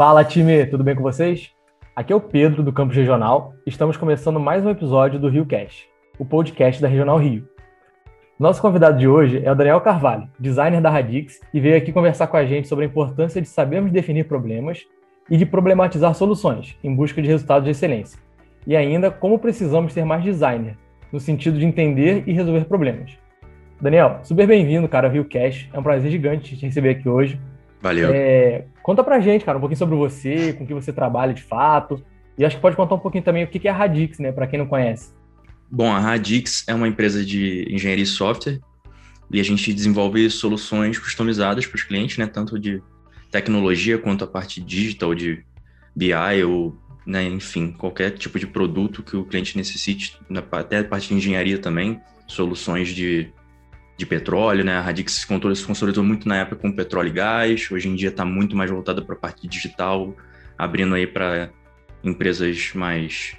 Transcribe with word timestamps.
Fala 0.00 0.24
time, 0.24 0.64
tudo 0.64 0.82
bem 0.82 0.94
com 0.94 1.02
vocês? 1.02 1.50
Aqui 1.94 2.10
é 2.10 2.16
o 2.16 2.20
Pedro 2.22 2.62
do 2.62 2.72
Campus 2.72 2.96
Regional. 2.96 3.52
Estamos 3.66 3.98
começando 3.98 4.40
mais 4.40 4.64
um 4.64 4.70
episódio 4.70 5.20
do 5.20 5.28
Rio 5.28 5.44
Cast, 5.44 5.86
o 6.18 6.24
podcast 6.24 6.80
da 6.80 6.88
Regional 6.88 7.18
Rio. 7.18 7.46
Nosso 8.38 8.62
convidado 8.62 8.96
de 8.96 9.06
hoje 9.06 9.42
é 9.44 9.52
o 9.52 9.54
Daniel 9.54 9.78
Carvalho, 9.82 10.26
designer 10.38 10.80
da 10.80 10.88
Radix, 10.88 11.38
e 11.52 11.60
veio 11.60 11.76
aqui 11.76 11.92
conversar 11.92 12.28
com 12.28 12.38
a 12.38 12.46
gente 12.46 12.66
sobre 12.66 12.86
a 12.86 12.88
importância 12.88 13.42
de 13.42 13.48
sabermos 13.48 13.92
definir 13.92 14.24
problemas 14.24 14.86
e 15.28 15.36
de 15.36 15.44
problematizar 15.44 16.14
soluções 16.14 16.78
em 16.82 16.94
busca 16.96 17.20
de 17.20 17.28
resultados 17.28 17.66
de 17.66 17.72
excelência. 17.72 18.18
E 18.66 18.74
ainda 18.74 19.10
como 19.10 19.38
precisamos 19.38 19.92
ser 19.92 20.06
mais 20.06 20.24
designer, 20.24 20.78
no 21.12 21.20
sentido 21.20 21.58
de 21.58 21.66
entender 21.66 22.24
e 22.26 22.32
resolver 22.32 22.64
problemas. 22.64 23.18
Daniel, 23.78 24.20
super 24.22 24.46
bem-vindo, 24.46 24.88
cara, 24.88 25.08
ao 25.08 25.12
Rio 25.12 25.26
Cast. 25.26 25.68
É 25.74 25.78
um 25.78 25.82
prazer 25.82 26.10
gigante 26.10 26.56
te 26.56 26.64
receber 26.64 26.88
aqui 26.88 27.06
hoje. 27.06 27.38
Valeu. 27.82 28.10
É, 28.12 28.64
conta 28.90 29.04
pra 29.04 29.20
gente, 29.20 29.44
cara, 29.44 29.56
um 29.56 29.60
pouquinho 29.60 29.78
sobre 29.78 29.94
você, 29.94 30.52
com 30.52 30.66
que 30.66 30.74
você 30.74 30.92
trabalha 30.92 31.32
de 31.32 31.44
fato. 31.44 32.04
E 32.36 32.44
acho 32.44 32.56
que 32.56 32.62
pode 32.62 32.74
contar 32.74 32.96
um 32.96 32.98
pouquinho 32.98 33.22
também 33.22 33.44
o 33.44 33.46
que 33.46 33.68
é 33.68 33.70
a 33.70 33.74
Radix, 33.74 34.18
né, 34.18 34.32
para 34.32 34.48
quem 34.48 34.58
não 34.58 34.66
conhece. 34.66 35.12
Bom, 35.70 35.92
a 35.92 36.00
Radix 36.00 36.64
é 36.66 36.74
uma 36.74 36.88
empresa 36.88 37.24
de 37.24 37.68
engenharia 37.70 38.02
e 38.02 38.06
software 38.06 38.58
e 39.30 39.38
a 39.38 39.44
gente 39.44 39.72
desenvolve 39.72 40.28
soluções 40.28 40.98
customizadas 40.98 41.68
para 41.68 41.76
os 41.76 41.84
clientes, 41.84 42.18
né, 42.18 42.26
tanto 42.26 42.58
de 42.58 42.82
tecnologia 43.30 43.96
quanto 43.96 44.24
a 44.24 44.26
parte 44.26 44.60
digital 44.60 45.14
de 45.14 45.44
BI 45.94 46.42
ou, 46.44 46.76
né, 47.06 47.22
enfim, 47.22 47.70
qualquer 47.70 48.10
tipo 48.10 48.40
de 48.40 48.46
produto 48.48 49.04
que 49.04 49.16
o 49.16 49.24
cliente 49.24 49.56
necessite, 49.56 50.18
até 50.50 50.78
a 50.78 50.84
parte 50.84 51.10
de 51.10 51.14
engenharia 51.14 51.58
também, 51.58 52.00
soluções 52.26 52.88
de 52.88 53.32
de 54.00 54.06
petróleo, 54.06 54.64
né? 54.64 54.78
A 54.78 54.80
Radix 54.80 55.12
se 55.12 55.26
consolidou 55.26 56.02
muito 56.02 56.26
na 56.26 56.38
época 56.38 56.56
com 56.56 56.72
petróleo 56.72 57.08
e 57.08 57.12
gás, 57.12 57.70
hoje 57.70 57.86
em 57.86 57.94
dia 57.94 58.08
está 58.08 58.24
muito 58.24 58.56
mais 58.56 58.70
voltada 58.70 59.02
para 59.02 59.14
a 59.14 59.18
parte 59.18 59.46
digital, 59.46 60.16
abrindo 60.56 60.94
aí 60.94 61.06
para 61.06 61.50
empresas 62.02 62.72
mais 62.74 63.36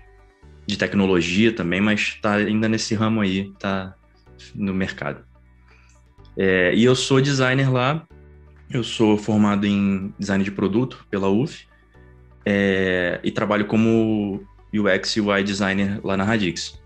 de 0.67 0.77
tecnologia 0.77 1.51
também, 1.51 1.81
mas 1.81 2.01
está 2.01 2.35
ainda 2.35 2.69
nesse 2.69 2.93
ramo 2.93 3.21
aí, 3.21 3.49
está 3.51 3.95
no 4.53 4.71
mercado. 4.71 5.25
É, 6.37 6.73
e 6.75 6.83
eu 6.83 6.95
sou 6.95 7.19
designer 7.19 7.71
lá, 7.73 8.05
eu 8.69 8.83
sou 8.83 9.17
formado 9.17 9.65
em 9.65 10.13
design 10.19 10.43
de 10.43 10.51
produto 10.51 11.05
pela 11.09 11.27
UF 11.27 11.67
é, 12.45 13.19
e 13.23 13.31
trabalho 13.31 13.65
como 13.65 14.45
UX 14.71 15.17
e 15.17 15.21
UI 15.21 15.43
designer 15.43 15.99
lá 16.03 16.15
na 16.15 16.23
Radix. 16.23 16.79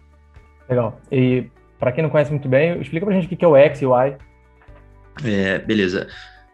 Legal. 0.70 1.00
E 1.12 1.50
para 1.80 1.92
quem 1.92 2.04
não 2.04 2.10
conhece 2.10 2.32
muito 2.32 2.48
bem, 2.48 2.80
explica 2.82 3.06
para 3.06 3.16
a 3.16 3.20
gente 3.20 3.34
o 3.34 3.38
que 3.38 3.46
é 3.46 3.48
o 3.48 3.56
X 3.56 3.82
e 3.82 3.86
o 3.86 3.96
Y. 3.96 4.18
É, 5.24 5.60
beleza. 5.60 6.08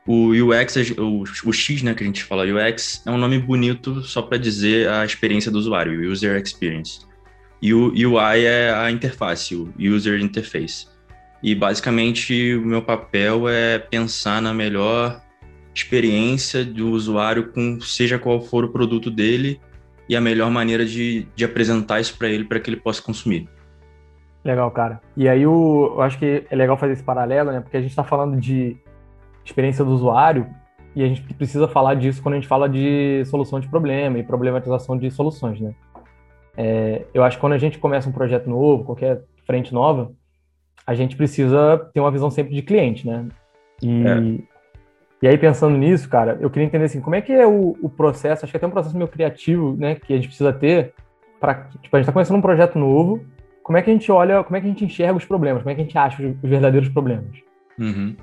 O 0.06 0.30
UX, 0.30 0.76
o, 0.98 1.24
o 1.46 1.54
X, 1.54 1.84
né, 1.84 1.94
que 1.94 2.04
a 2.04 2.06
gente 2.06 2.24
fala 2.24 2.44
UX, 2.44 3.04
é 3.06 3.12
um 3.12 3.18
nome 3.18 3.38
bonito 3.38 4.02
só 4.02 4.22
para 4.22 4.38
dizer 4.38 4.90
a 4.90 5.06
experiência 5.06 5.52
do 5.52 5.60
usuário, 5.60 6.12
User 6.12 6.42
Experience. 6.42 7.02
E 7.62 7.74
o 7.74 7.90
UI 7.90 8.46
é 8.46 8.74
a 8.74 8.90
interface, 8.90 9.56
o 9.56 9.72
User 9.78 10.20
Interface. 10.20 10.88
E 11.44 11.54
basicamente 11.54 12.56
o 12.56 12.66
meu 12.66 12.82
papel 12.82 13.48
é 13.48 13.78
pensar 13.78 14.42
na 14.42 14.54
melhor 14.54 15.22
experiência 15.74 16.66
do 16.66 16.90
usuário 16.90 17.52
com 17.52 17.80
seja 17.80 18.20
qual 18.20 18.42
for 18.42 18.66
o 18.66 18.70
produto 18.70 19.10
dele 19.10 19.60
e 20.10 20.16
a 20.16 20.22
melhor 20.22 20.52
maneira 20.52 20.86
de, 20.86 21.28
de 21.36 21.46
apresentar 21.46 22.02
isso 22.02 22.18
para 22.18 22.28
ele 22.28 22.44
para 22.44 22.60
que 22.60 22.70
ele 22.70 22.78
possa 22.78 23.02
consumir. 23.02 23.48
Legal, 24.44 24.70
cara. 24.72 25.02
E 25.16 25.30
aí 25.30 25.46
o, 25.46 25.94
eu 25.96 26.02
acho 26.02 26.18
que 26.18 26.46
é 26.50 26.56
legal 26.56 26.76
fazer 26.78 26.94
esse 26.94 27.04
paralelo, 27.04 27.52
né? 27.52 27.62
Porque 27.62 27.78
a 27.78 27.82
gente 27.82 27.92
está 27.92 28.04
falando 28.04 28.40
de 28.40 28.76
experiência 29.46 29.86
do 29.86 29.92
usuário 29.92 30.48
e 30.96 31.04
a 31.04 31.08
gente 31.08 31.22
precisa 31.34 31.68
falar 31.68 31.96
disso 31.96 32.22
quando 32.22 32.34
a 32.34 32.38
gente 32.38 32.48
fala 32.48 32.68
de 32.68 33.24
solução 33.26 33.60
de 33.60 33.68
problema 33.68 34.18
e 34.18 34.24
problematização 34.24 34.98
de 34.98 35.12
soluções, 35.12 35.60
né? 35.60 35.74
É, 36.58 37.06
eu 37.14 37.24
acho 37.24 37.38
que 37.38 37.42
quando 37.42 37.54
a 37.54 37.58
gente 37.58 37.78
começa 37.78 38.10
um 38.10 38.12
projeto 38.12 38.50
novo, 38.50 38.84
qualquer 38.84 39.22
frente 39.46 39.74
nova, 39.74 40.12
a 40.86 40.94
gente 40.96 41.16
precisa 41.16 41.78
ter 41.94 42.00
uma 42.00 42.12
visão 42.12 42.30
sempre 42.30 42.54
de 42.54 42.62
cliente, 42.62 43.08
né? 43.08 43.28
E, 43.82 44.08
é. 44.08 44.46
e 45.22 45.28
aí, 45.28 45.38
pensando 45.38 45.78
nisso, 45.78 46.10
cara, 46.10 46.38
eu 46.42 46.50
queria 46.50 46.66
entender 46.66 46.86
assim, 46.86 47.00
como 47.00 47.16
é 47.16 47.22
que 47.22 47.32
é 47.32 47.48
o, 47.48 47.78
o 47.82 47.90
processo, 47.90 48.44
acho 48.44 48.52
que 48.52 48.58
é 48.58 48.60
até 48.60 48.68
um 48.68 48.72
processo 48.72 48.98
meio 48.98 49.08
criativo, 49.08 49.76
né, 49.78 49.96
que 49.96 50.14
a 50.14 50.16
gente 50.16 50.28
precisa 50.28 50.52
ter 50.52 50.94
para, 51.40 51.56
tipo, 51.82 51.96
a 51.96 52.00
gente 52.00 52.02
está 52.02 52.12
começando 52.12 52.38
um 52.38 52.42
projeto 52.42 52.78
novo 52.78 53.22
como 53.64 53.78
é 53.78 53.82
que 53.82 53.90
a 53.90 53.94
gente 53.94 54.12
olha, 54.12 54.44
como 54.44 54.56
é 54.56 54.62
que 54.62 54.68
a 54.68 54.70
gente 54.70 54.86
enxerga 54.86 55.16
os 55.16 55.26
problemas, 55.26 55.62
como 55.62 55.72
é 55.72 55.76
que 55.76 55.82
a 55.82 55.84
gente 55.84 55.98
acha 55.98 56.24
os, 56.24 56.50
verdadeiros 56.50 56.90
problemas. 56.90 57.38
Uhum. 57.78 58.16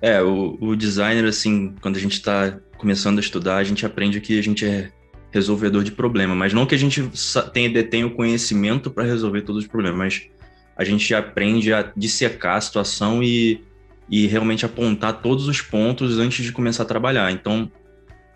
É, 0.00 0.22
o, 0.22 0.56
o, 0.60 0.76
designer, 0.76 1.24
assim, 1.26 1.74
quando 1.80 1.96
a 1.96 2.00
gente 2.00 2.14
está 2.14 2.58
começando 2.78 3.18
a 3.18 3.20
estudar, 3.20 3.56
a 3.56 3.64
gente 3.64 3.84
aprende 3.84 4.20
que 4.20 4.38
a 4.38 4.42
gente 4.42 4.64
é 4.64 4.90
resolvedor 5.30 5.84
de 5.84 5.92
problema, 5.92 6.34
mas 6.34 6.52
não 6.52 6.66
que 6.66 6.74
a 6.74 6.78
gente 6.78 7.08
tenha, 7.52 7.70
detenha 7.70 8.06
o 8.06 8.10
conhecimento 8.10 8.90
para 8.90 9.04
resolver 9.04 9.42
todos 9.42 9.62
os 9.62 9.68
problemas, 9.68 9.98
mas 9.98 10.30
a 10.76 10.84
gente 10.84 11.14
aprende 11.14 11.72
a 11.72 11.92
dissecar 11.94 12.56
a 12.56 12.60
situação 12.60 13.22
e, 13.22 13.62
e 14.08 14.26
realmente 14.26 14.64
apontar 14.64 15.20
todos 15.20 15.46
os 15.46 15.60
pontos 15.60 16.18
antes 16.18 16.44
de 16.44 16.52
começar 16.52 16.82
a 16.82 16.86
trabalhar. 16.86 17.30
Então, 17.30 17.70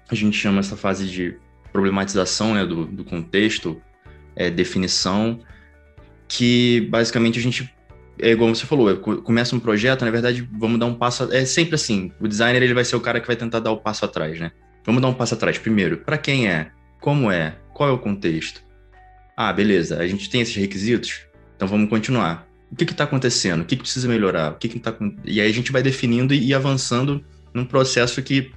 a 0.08 0.14
gente 0.14 0.36
chama 0.36 0.60
essa 0.60 0.76
fase 0.76 1.08
de 1.08 1.36
problematização 1.72 2.54
né, 2.54 2.64
do, 2.64 2.86
do 2.86 3.02
contexto, 3.02 3.80
é, 4.36 4.50
definição, 4.50 5.40
que 6.28 6.82
basicamente 6.90 7.38
a 7.38 7.42
gente 7.42 7.72
é 8.18 8.30
igual 8.30 8.54
você 8.54 8.66
falou, 8.66 8.96
começa 8.96 9.56
um 9.56 9.60
projeto, 9.60 10.04
na 10.04 10.10
verdade, 10.10 10.48
vamos 10.52 10.78
dar 10.78 10.86
um 10.86 10.94
passo. 10.94 11.32
É 11.32 11.44
sempre 11.44 11.74
assim: 11.74 12.12
o 12.20 12.28
designer 12.28 12.62
ele 12.62 12.74
vai 12.74 12.84
ser 12.84 12.96
o 12.96 13.00
cara 13.00 13.20
que 13.20 13.26
vai 13.26 13.36
tentar 13.36 13.60
dar 13.60 13.72
o 13.72 13.78
passo 13.78 14.04
atrás, 14.04 14.38
né? 14.38 14.52
Vamos 14.84 15.02
dar 15.02 15.08
um 15.08 15.14
passo 15.14 15.34
atrás. 15.34 15.58
Primeiro, 15.58 15.98
para 15.98 16.18
quem 16.18 16.48
é? 16.48 16.70
Como 17.00 17.30
é? 17.30 17.56
Qual 17.72 17.88
é 17.88 17.92
o 17.92 17.98
contexto? 17.98 18.62
Ah, 19.36 19.52
beleza, 19.52 19.98
a 19.98 20.06
gente 20.06 20.30
tem 20.30 20.40
esses 20.40 20.54
requisitos, 20.54 21.26
então 21.56 21.66
vamos 21.66 21.90
continuar. 21.90 22.46
O 22.70 22.76
que 22.76 22.84
está 22.84 23.04
acontecendo? 23.04 23.62
O 23.62 23.64
que, 23.64 23.76
que, 23.76 23.82
precisa 23.82 24.08
melhorar? 24.08 24.52
O 24.52 24.56
que, 24.56 24.68
que 24.68 24.78
tá 24.78 24.94
E 25.24 25.40
aí 25.40 25.48
a 25.48 25.52
gente 25.52 25.72
vai 25.72 25.82
definindo 25.82 26.32
e 26.32 26.54
avançando 26.54 27.24
num 27.52 27.64
processo 27.64 28.22
que, 28.22 28.52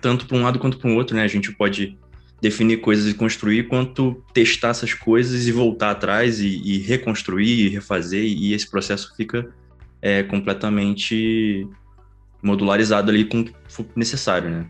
tanto 0.00 0.26
para 0.26 0.36
um 0.36 0.42
lado 0.42 0.58
quanto 0.58 0.78
para 0.78 0.90
o 0.90 0.94
outro, 0.94 1.16
né? 1.16 1.22
A 1.22 1.28
gente 1.28 1.52
pode 1.52 1.98
definir 2.40 2.78
coisas 2.78 3.10
e 3.10 3.14
construir, 3.14 3.68
quanto 3.68 4.22
testar 4.32 4.68
essas 4.68 4.92
coisas 4.92 5.46
e 5.46 5.52
voltar 5.52 5.90
atrás 5.90 6.40
e, 6.40 6.60
e 6.64 6.78
reconstruir 6.78 7.66
e 7.66 7.68
refazer, 7.68 8.24
e 8.24 8.52
esse 8.52 8.70
processo 8.70 9.14
fica 9.16 9.48
é, 10.02 10.22
completamente 10.22 11.66
modularizado 12.42 13.10
ali 13.10 13.24
com 13.24 13.40
o 13.40 13.44
que 13.44 13.54
for 13.68 13.86
necessário, 13.96 14.50
né? 14.50 14.66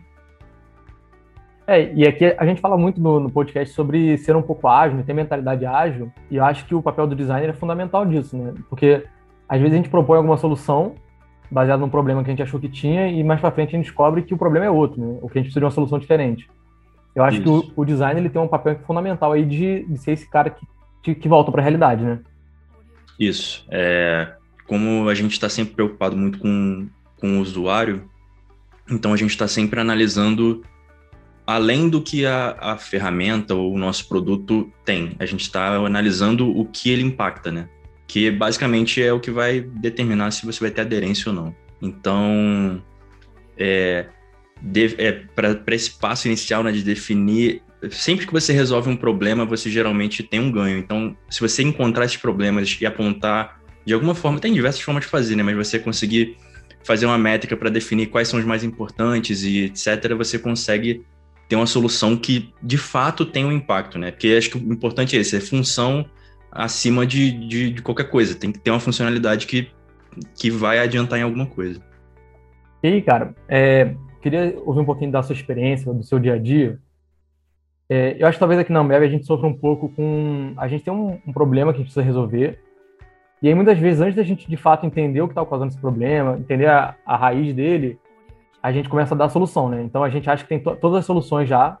É, 1.67 1.93
e 1.93 2.07
aqui 2.07 2.33
a 2.37 2.45
gente 2.45 2.61
fala 2.61 2.77
muito 2.77 3.01
no, 3.01 3.19
no, 3.19 3.29
podcast 3.29 3.75
sobre 3.75 4.17
ser 4.17 4.37
um 4.37 4.41
pouco 4.41 4.69
ágil, 4.69 5.03
ter 5.03 5.13
mentalidade 5.13 5.65
ágil, 5.65 6.09
e 6.31 6.37
eu 6.37 6.45
acho 6.45 6.65
que 6.65 6.73
o 6.73 6.81
papel 6.81 7.05
do 7.05 7.15
designer 7.15 7.49
é 7.49 7.53
fundamental 7.53 8.05
disso, 8.05 8.37
né? 8.37 8.53
Porque 8.69 9.03
às 9.49 9.59
vezes 9.59 9.73
a 9.73 9.77
gente 9.77 9.89
propõe 9.89 10.15
alguma 10.15 10.37
solução 10.37 10.95
baseada 11.51 11.81
num 11.81 11.89
problema 11.89 12.23
que 12.23 12.29
a 12.29 12.31
gente 12.31 12.41
achou 12.41 12.57
que 12.57 12.69
tinha, 12.69 13.09
e 13.09 13.21
mais 13.21 13.41
para 13.41 13.51
frente 13.51 13.75
a 13.75 13.77
gente 13.77 13.87
descobre 13.87 14.21
que 14.21 14.33
o 14.33 14.37
problema 14.37 14.65
é 14.65 14.69
outro, 14.69 15.01
né? 15.01 15.19
Ou 15.21 15.27
que 15.27 15.37
a 15.37 15.41
gente 15.41 15.47
precisa 15.47 15.59
de 15.59 15.65
uma 15.65 15.71
solução 15.71 15.99
diferente. 15.99 16.49
Eu 17.17 17.23
acho 17.23 17.41
Isso. 17.41 17.63
que 17.63 17.71
o, 17.71 17.81
o, 17.81 17.83
design 17.83 18.19
ele 18.19 18.29
tem 18.29 18.39
um 18.39 18.47
papel 18.47 18.79
fundamental 18.85 19.31
aí 19.31 19.43
de, 19.43 19.83
de 19.85 19.97
ser 19.97 20.11
esse 20.11 20.29
cara 20.29 20.51
que, 20.51 20.63
de, 21.01 21.15
que 21.15 21.27
volta 21.27 21.51
para 21.51 21.61
a 21.61 21.63
realidade, 21.63 22.03
né? 22.03 22.19
Isso. 23.19 23.65
É, 23.71 24.35
como 24.67 25.09
a 25.09 25.15
gente 25.15 25.31
está 25.31 25.49
sempre 25.49 25.73
preocupado 25.73 26.15
muito 26.15 26.37
com, 26.37 26.87
com 27.19 27.39
o 27.39 27.41
usuário, 27.41 28.07
então 28.87 29.13
a 29.13 29.17
gente 29.17 29.31
está 29.31 29.47
sempre 29.47 29.79
analisando 29.79 30.63
além 31.47 31.89
do 31.89 32.03
que 32.03 32.23
a, 32.23 32.55
a 32.59 32.77
ferramenta 32.77 33.55
ou 33.55 33.73
o 33.73 33.79
nosso 33.79 34.07
produto 34.07 34.71
tem. 34.85 35.15
A 35.17 35.25
gente 35.25 35.41
está 35.41 35.75
analisando 35.77 36.47
o 36.55 36.65
que 36.65 36.91
ele 36.91 37.01
impacta, 37.01 37.51
né? 37.51 37.67
Que 38.05 38.29
basicamente 38.29 39.01
é 39.01 39.11
o 39.11 39.19
que 39.19 39.31
vai 39.31 39.59
determinar 39.59 40.29
se 40.29 40.45
você 40.45 40.59
vai 40.59 40.69
ter 40.69 40.81
aderência 40.81 41.31
ou 41.31 41.35
não. 41.35 41.55
Então, 41.81 42.79
é, 43.57 44.05
é, 44.97 45.11
para 45.35 45.75
esse 45.75 45.91
passo 45.91 46.27
inicial 46.27 46.63
né, 46.63 46.71
de 46.71 46.83
definir. 46.83 47.61
Sempre 47.91 48.25
que 48.25 48.33
você 48.33 48.53
resolve 48.53 48.89
um 48.89 48.95
problema, 48.95 49.45
você 49.45 49.69
geralmente 49.69 50.23
tem 50.23 50.39
um 50.39 50.51
ganho. 50.51 50.77
Então, 50.77 51.15
se 51.29 51.39
você 51.39 51.61
encontrar 51.61 52.05
esses 52.05 52.17
problemas 52.17 52.77
e 52.79 52.85
apontar 52.85 53.59
de 53.85 53.93
alguma 53.93 54.13
forma, 54.13 54.39
tem 54.39 54.53
diversas 54.53 54.81
formas 54.81 55.05
de 55.05 55.09
fazer, 55.09 55.35
né? 55.35 55.43
Mas 55.43 55.55
você 55.55 55.79
conseguir 55.79 56.35
fazer 56.83 57.05
uma 57.05 57.17
métrica 57.17 57.55
para 57.55 57.69
definir 57.69 58.07
quais 58.07 58.27
são 58.27 58.39
os 58.39 58.45
mais 58.45 58.63
importantes 58.63 59.43
e 59.43 59.65
etc., 59.65 60.13
você 60.15 60.37
consegue 60.37 61.05
ter 61.47 61.55
uma 61.55 61.65
solução 61.65 62.17
que 62.17 62.53
de 62.61 62.77
fato 62.77 63.25
tem 63.25 63.45
um 63.45 63.51
impacto, 63.51 63.97
né? 63.97 64.11
Porque 64.11 64.35
acho 64.37 64.49
que 64.49 64.57
o 64.57 64.73
importante 64.73 65.15
é 65.15 65.19
esse, 65.19 65.37
é 65.37 65.39
função 65.39 66.05
acima 66.51 67.05
de, 67.05 67.31
de, 67.47 67.71
de 67.71 67.81
qualquer 67.81 68.09
coisa. 68.09 68.35
Tem 68.35 68.51
que 68.51 68.59
ter 68.59 68.71
uma 68.71 68.79
funcionalidade 68.79 69.47
que, 69.47 69.69
que 70.35 70.49
vai 70.49 70.79
adiantar 70.79 71.19
em 71.19 71.23
alguma 71.23 71.45
coisa. 71.45 71.81
E 72.83 72.87
aí, 72.87 73.01
cara, 73.01 73.33
é, 73.47 73.95
queria 74.21 74.57
ouvir 74.65 74.81
um 74.81 74.85
pouquinho 74.85 75.11
da 75.11 75.23
sua 75.23 75.33
experiência, 75.33 75.93
do 75.93 76.03
seu 76.03 76.19
dia 76.19 76.33
a 76.33 76.37
dia. 76.37 76.79
É, 77.89 78.17
eu 78.19 78.27
acho 78.27 78.37
que 78.37 78.39
talvez 78.39 78.59
aqui 78.59 78.71
na 78.71 78.81
Ambev 78.81 79.03
a 79.03 79.07
gente 79.07 79.25
sofra 79.25 79.47
um 79.47 79.53
pouco 79.53 79.89
com. 79.89 80.53
A 80.57 80.67
gente 80.67 80.83
tem 80.83 80.93
um, 80.93 81.19
um, 81.25 81.31
problema 81.31 81.71
que 81.71 81.77
a 81.77 81.79
gente 81.79 81.87
precisa 81.87 82.05
resolver. 82.05 82.59
E 83.41 83.47
aí, 83.47 83.53
muitas 83.53 83.77
vezes, 83.77 84.01
antes 84.01 84.15
da 84.15 84.23
gente 84.23 84.49
de 84.49 84.57
fato 84.57 84.85
entender 84.85 85.21
o 85.21 85.27
que 85.27 85.31
está 85.31 85.45
causando 85.45 85.71
esse 85.71 85.79
problema, 85.79 86.37
entender 86.37 86.67
a, 86.67 86.95
a, 87.05 87.15
raiz 87.15 87.53
dele, 87.53 87.97
a 88.61 88.71
gente 88.71 88.89
começa 88.89 89.13
a 89.13 89.17
dar 89.17 89.25
a 89.25 89.29
solução, 89.29 89.69
né? 89.69 89.81
Então 89.83 90.03
a 90.03 90.09
gente 90.09 90.29
acha 90.29 90.43
que 90.43 90.49
tem 90.49 90.59
to 90.59 90.75
todas 90.75 90.99
as 90.99 91.05
soluções 91.05 91.47
já 91.47 91.77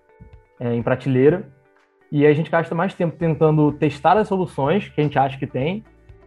é, 0.59 0.73
em 0.73 0.83
prateleira, 0.83 1.49
e 2.11 2.25
a 2.25 2.33
gente 2.33 2.49
gasta 2.49 2.73
mais 2.73 2.93
tempo 2.93 3.17
tentando 3.17 3.71
testar 3.73 4.15
as 4.17 4.27
soluções 4.27 4.87
que 4.87 5.01
a 5.01 5.03
gente 5.03 5.19
acha 5.19 5.37
que 5.37 5.47
tem, 5.47 5.83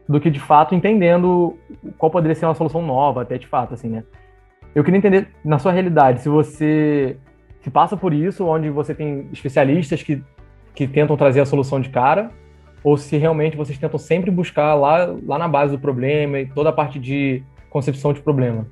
do 0.07 0.21
que 0.21 0.29
de 0.29 0.41
fato 0.41 0.75
entendendo 0.75 1.57
qual 1.97 2.11
poderia 2.11 2.35
ser 2.35 2.45
uma 2.45 2.55
solução 2.55 2.83
nova, 2.83 3.23
até 3.23 3.39
de 3.39 3.47
fato, 3.47 3.73
assim, 3.75 3.89
né? 3.89 4.05
Eu 4.75 4.85
queria 4.85 4.99
entender, 4.99 5.29
na 5.45 5.59
sua 5.59 5.73
realidade, 5.73 6.23
se 6.23 6.29
você 6.29 7.17
se 7.63 7.71
passa 7.71 7.97
por 7.97 8.13
isso, 8.13 8.45
onde 8.47 8.71
você 8.71 8.95
tem 8.95 9.29
especialistas 9.33 10.03
que, 10.03 10.23
que 10.75 10.87
tentam 10.87 11.17
trazer 11.17 11.41
a 11.41 11.45
solução 11.45 11.81
de 11.81 11.89
cara, 11.89 12.31
ou 12.83 12.97
se 12.97 13.17
realmente 13.17 13.57
vocês 13.57 13.79
tentam 13.79 13.99
sempre 13.99 14.31
buscar 14.31 14.75
lá, 14.75 15.15
lá 15.27 15.39
na 15.39 15.49
base 15.49 15.73
do 15.73 15.79
problema 15.79 16.39
e 16.41 16.47
toda 16.47 16.71
a 16.71 16.73
parte 16.73 16.99
de 16.99 17.43
concepção 17.69 18.13
de 18.13 18.21
problema. 18.21 18.67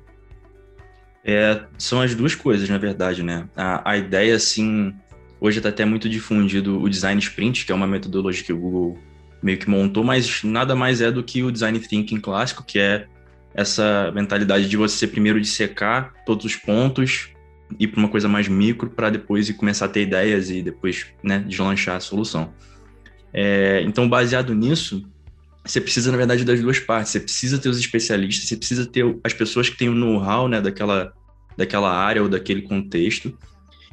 É, 1.23 1.61
são 1.77 2.01
as 2.01 2.15
duas 2.15 2.33
coisas, 2.33 2.67
na 2.69 2.77
verdade, 2.77 3.21
né? 3.21 3.47
A, 3.55 3.91
a 3.91 3.97
ideia, 3.97 4.35
assim, 4.35 4.93
hoje 5.39 5.59
está 5.59 5.69
até 5.69 5.85
muito 5.85 6.09
difundido 6.09 6.81
o 6.81 6.89
design 6.89 7.19
sprint, 7.19 7.65
que 7.65 7.71
é 7.71 7.75
uma 7.75 7.85
metodologia 7.85 8.43
que 8.43 8.53
o 8.53 8.57
Google 8.57 8.97
meio 9.43 9.57
que 9.57 9.69
montou, 9.69 10.03
mas 10.03 10.43
nada 10.43 10.75
mais 10.75 11.01
é 11.01 11.11
do 11.11 11.23
que 11.23 11.43
o 11.43 11.51
design 11.51 11.79
thinking 11.79 12.19
clássico, 12.19 12.63
que 12.63 12.79
é 12.79 13.05
essa 13.53 14.11
mentalidade 14.13 14.67
de 14.67 14.77
você 14.77 15.07
primeiro 15.07 15.39
dissecar 15.39 16.13
todos 16.25 16.45
os 16.45 16.55
pontos, 16.55 17.29
ir 17.79 17.87
para 17.87 17.99
uma 17.99 18.09
coisa 18.09 18.27
mais 18.27 18.47
micro 18.47 18.89
para 18.89 19.09
depois 19.09 19.49
começar 19.51 19.85
a 19.85 19.89
ter 19.89 20.01
ideias 20.01 20.49
e 20.49 20.61
depois 20.61 21.07
né, 21.23 21.39
deslanchar 21.39 21.97
a 21.97 21.99
solução. 21.99 22.53
É, 23.33 23.81
então, 23.85 24.09
baseado 24.09 24.53
nisso, 24.55 25.05
você 25.65 25.79
precisa, 25.79 26.11
na 26.11 26.17
verdade, 26.17 26.43
das 26.43 26.59
duas 26.59 26.79
partes. 26.79 27.11
Você 27.11 27.19
precisa 27.19 27.57
ter 27.59 27.69
os 27.69 27.79
especialistas, 27.79 28.47
você 28.47 28.57
precisa 28.57 28.85
ter 28.85 29.05
as 29.23 29.33
pessoas 29.33 29.69
que 29.69 29.77
têm 29.77 29.89
o 29.89 29.95
know-how 29.95 30.47
né, 30.47 30.61
daquela, 30.61 31.13
daquela 31.55 31.91
área 31.91 32.23
ou 32.23 32.29
daquele 32.29 32.63
contexto. 32.63 33.37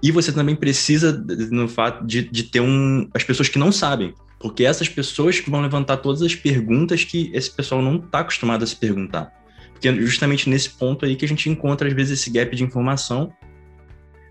E 0.02 0.10
você 0.10 0.32
também 0.32 0.54
precisa 0.54 1.12
no 1.50 1.68
fato 1.68 2.06
de, 2.06 2.22
de 2.22 2.44
ter 2.44 2.60
um, 2.60 3.08
as 3.14 3.24
pessoas 3.24 3.48
que 3.48 3.58
não 3.58 3.72
sabem. 3.72 4.14
Porque 4.38 4.64
essas 4.64 4.88
pessoas 4.88 5.40
que 5.40 5.50
vão 5.50 5.60
levantar 5.60 5.96
todas 5.98 6.22
as 6.22 6.34
perguntas 6.34 7.04
que 7.04 7.30
esse 7.32 7.50
pessoal 7.50 7.82
não 7.82 7.96
está 7.96 8.20
acostumado 8.20 8.62
a 8.62 8.66
se 8.66 8.76
perguntar. 8.76 9.32
Porque 9.76 9.88
é 9.88 9.94
justamente 9.94 10.48
nesse 10.48 10.70
ponto 10.70 11.04
aí 11.04 11.14
que 11.16 11.24
a 11.24 11.28
gente 11.28 11.50
encontra, 11.50 11.86
às 11.86 11.94
vezes, 11.94 12.18
esse 12.18 12.30
gap 12.30 12.56
de 12.56 12.64
informação 12.64 13.30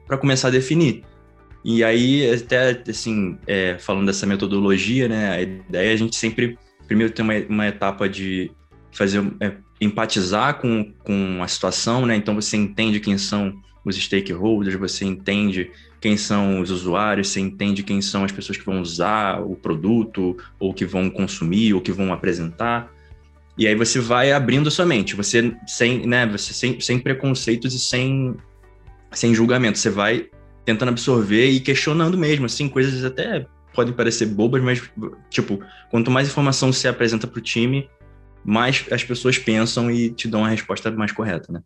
para 0.08 0.18
começar 0.18 0.48
a 0.48 0.52
definir. 0.52 1.04
E 1.64 1.84
aí, 1.84 2.30
até 2.32 2.82
assim, 2.90 3.38
é, 3.46 3.78
falando 3.80 4.08
dessa 4.08 4.26
metodologia, 4.26 5.08
né, 5.08 5.30
a 5.32 5.42
ideia 5.42 5.90
é 5.92 5.94
a 5.94 5.98
gente 5.98 6.16
sempre, 6.16 6.58
primeiro, 6.88 7.12
ter 7.14 7.22
uma, 7.22 7.34
uma 7.50 7.68
etapa 7.68 8.08
de 8.10 8.52
fazer, 8.92 9.24
é, 9.40 9.54
empatizar 9.80 10.60
com, 10.60 10.94
com 11.04 11.42
a 11.42 11.48
situação, 11.48 12.06
né, 12.06 12.16
então 12.16 12.36
você 12.36 12.56
entende 12.56 13.00
quem 13.00 13.18
são 13.18 13.54
os 13.84 13.96
stakeholders, 13.96 14.76
você 14.76 15.06
entende 15.06 15.72
quem 16.02 16.18
são 16.18 16.60
os 16.60 16.70
usuários, 16.72 17.30
você 17.30 17.40
entende 17.40 17.84
quem 17.84 18.02
são 18.02 18.24
as 18.24 18.32
pessoas 18.32 18.58
que 18.58 18.66
vão 18.66 18.82
usar 18.82 19.42
o 19.42 19.56
produto, 19.56 20.38
ou 20.60 20.74
que 20.74 20.86
vão 20.86 21.10
consumir, 21.10 21.74
ou 21.74 21.82
que 21.82 21.92
vão 21.92 22.12
apresentar. 22.12 22.92
E 23.58 23.68
aí 23.68 23.76
você 23.76 24.00
vai 24.00 24.32
abrindo 24.32 24.70
sua 24.70 24.86
mente, 24.86 25.16
você 25.16 25.56
sem, 25.66 26.06
né, 26.06 26.26
você 26.26 26.54
sem, 26.54 26.80
sem 26.80 27.00
preconceitos 27.00 27.74
e 27.74 27.80
sem 27.80 28.36
sem 29.12 29.34
julgamento. 29.34 29.80
Você 29.80 29.90
vai 29.90 30.28
tentando 30.66 30.90
absorver 30.90 31.50
e 31.50 31.60
questionando 31.60 32.18
mesmo, 32.18 32.46
assim, 32.46 32.68
coisas 32.68 33.04
até 33.06 33.46
podem 33.74 33.94
parecer 33.94 34.26
bobas, 34.26 34.62
mas, 34.64 34.82
tipo, 35.30 35.60
quanto 35.92 36.10
mais 36.10 36.28
informação 36.28 36.72
você 36.72 36.88
apresenta 36.88 37.28
para 37.28 37.40
o 37.40 37.42
time, 37.42 37.90
mais 38.44 38.86
as 38.92 39.04
pessoas 39.04 39.38
pensam 39.38 39.92
e 39.92 40.10
te 40.10 40.28
dão 40.28 40.46
a 40.46 40.50
resposta 40.50 40.90
mais 40.92 41.12
correta, 41.12 41.52
né? 41.52 41.62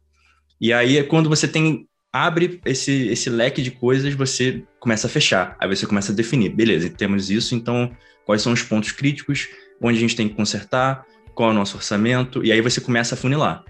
E 0.60 0.74
aí 0.74 0.98
é 0.98 1.04
quando 1.04 1.30
você 1.30 1.48
tem 1.48 1.88
abre 2.12 2.60
esse, 2.66 3.08
esse 3.08 3.30
leque 3.30 3.62
de 3.62 3.70
coisas, 3.72 4.14
você 4.16 4.64
começa 4.80 5.08
a 5.08 5.10
fechar. 5.10 5.56
Aí 5.60 5.68
você 5.68 5.86
começa 5.86 6.12
a 6.12 6.16
definir, 6.16 6.50
beleza, 6.50 6.90
temos 6.90 7.30
isso, 7.30 7.54
então 7.54 7.92
quais 8.26 8.42
são 8.42 8.52
os 8.52 8.64
pontos 8.64 8.92
críticos, 8.92 9.48
onde 9.82 9.98
a 9.98 10.02
gente 10.02 10.16
tem 10.16 10.28
que 10.28 10.36
consertar, 10.36 11.06
qual 11.40 11.52
é 11.52 11.54
o 11.54 11.56
nosso 11.56 11.78
orçamento, 11.78 12.44
e 12.44 12.52
aí 12.52 12.60
você 12.60 12.82
começa 12.82 13.16
a 13.16 13.18
funilar. 13.18 13.64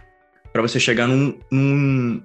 Para 0.51 0.59
você 0.59 0.79
chegar 0.79 1.07
num, 1.07 1.37
num, 1.51 2.19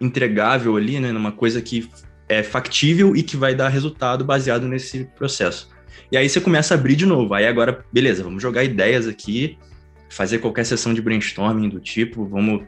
entregável 0.00 0.74
ali, 0.74 0.98
né, 0.98 1.12
numa 1.12 1.30
coisa 1.30 1.60
que 1.60 1.86
é 2.26 2.42
factível 2.42 3.14
e 3.14 3.22
que 3.22 3.36
vai 3.36 3.54
dar 3.54 3.68
resultado 3.68 4.24
baseado 4.24 4.66
nesse 4.66 5.04
processo. 5.14 5.68
E 6.10 6.16
aí 6.16 6.26
você 6.26 6.40
começa 6.40 6.72
a 6.72 6.78
abrir 6.78 6.96
de 6.96 7.04
novo. 7.04 7.34
Aí 7.34 7.46
agora, 7.46 7.84
beleza, 7.92 8.24
vamos 8.24 8.42
jogar 8.42 8.64
ideias 8.64 9.06
aqui, 9.06 9.58
fazer 10.08 10.38
qualquer 10.38 10.64
sessão 10.64 10.94
de 10.94 11.02
brainstorming 11.02 11.68
do 11.68 11.78
tipo, 11.78 12.24
vamos 12.24 12.64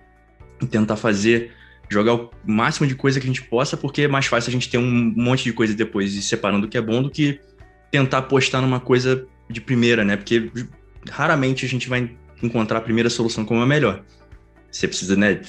tentar 0.70 0.96
fazer, 0.96 1.52
jogar 1.88 2.12
o 2.12 2.30
máximo 2.46 2.86
de 2.86 2.94
coisa 2.94 3.19
que 3.19 3.25
a 3.25 3.32
gente 3.32 3.44
possa, 3.44 3.75
porque 3.75 4.02
é 4.02 4.08
mais 4.08 4.26
fácil 4.26 4.50
a 4.50 4.52
gente 4.52 4.69
ter 4.69 4.76
um 4.76 5.14
monte 5.16 5.44
de 5.44 5.54
coisa 5.54 5.72
depois 5.72 6.12
e 6.12 6.20
separando 6.20 6.66
o 6.66 6.69
que 6.69 6.76
é 6.76 6.82
bom 6.82 7.02
do 7.02 7.08
que 7.08 7.40
tentar 7.90 8.19
apostar 8.19 8.60
numa 8.60 8.80
coisa 8.80 9.26
de 9.48 9.62
primeira, 9.62 10.04
né? 10.04 10.14
Porque 10.14 10.50
raramente 11.10 11.64
a 11.64 11.68
gente 11.68 11.88
vai 11.88 12.10
encontrar 12.42 12.78
a 12.78 12.80
primeira 12.80 13.10
solução 13.10 13.44
como 13.44 13.60
a 13.60 13.66
melhor. 13.66 14.02
Você 14.70 14.86
precisa, 14.86 15.16
né, 15.16 15.40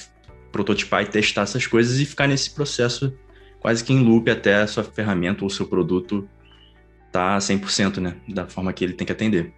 prototipar 0.50 1.02
e 1.02 1.06
testar 1.06 1.42
essas 1.42 1.66
coisas 1.66 1.98
e 2.00 2.04
ficar 2.04 2.26
nesse 2.26 2.54
processo 2.54 3.16
quase 3.60 3.84
que 3.84 3.92
em 3.92 4.02
loop 4.02 4.30
até 4.30 4.56
a 4.56 4.66
sua 4.66 4.82
ferramenta 4.82 5.44
ou 5.44 5.50
seu 5.50 5.66
produto 5.66 6.26
tá 7.12 7.36
100%, 7.38 7.98
né, 7.98 8.16
da 8.28 8.46
forma 8.46 8.72
que 8.72 8.84
ele 8.84 8.94
tem 8.94 9.06
que 9.06 9.12
atender. 9.12 9.52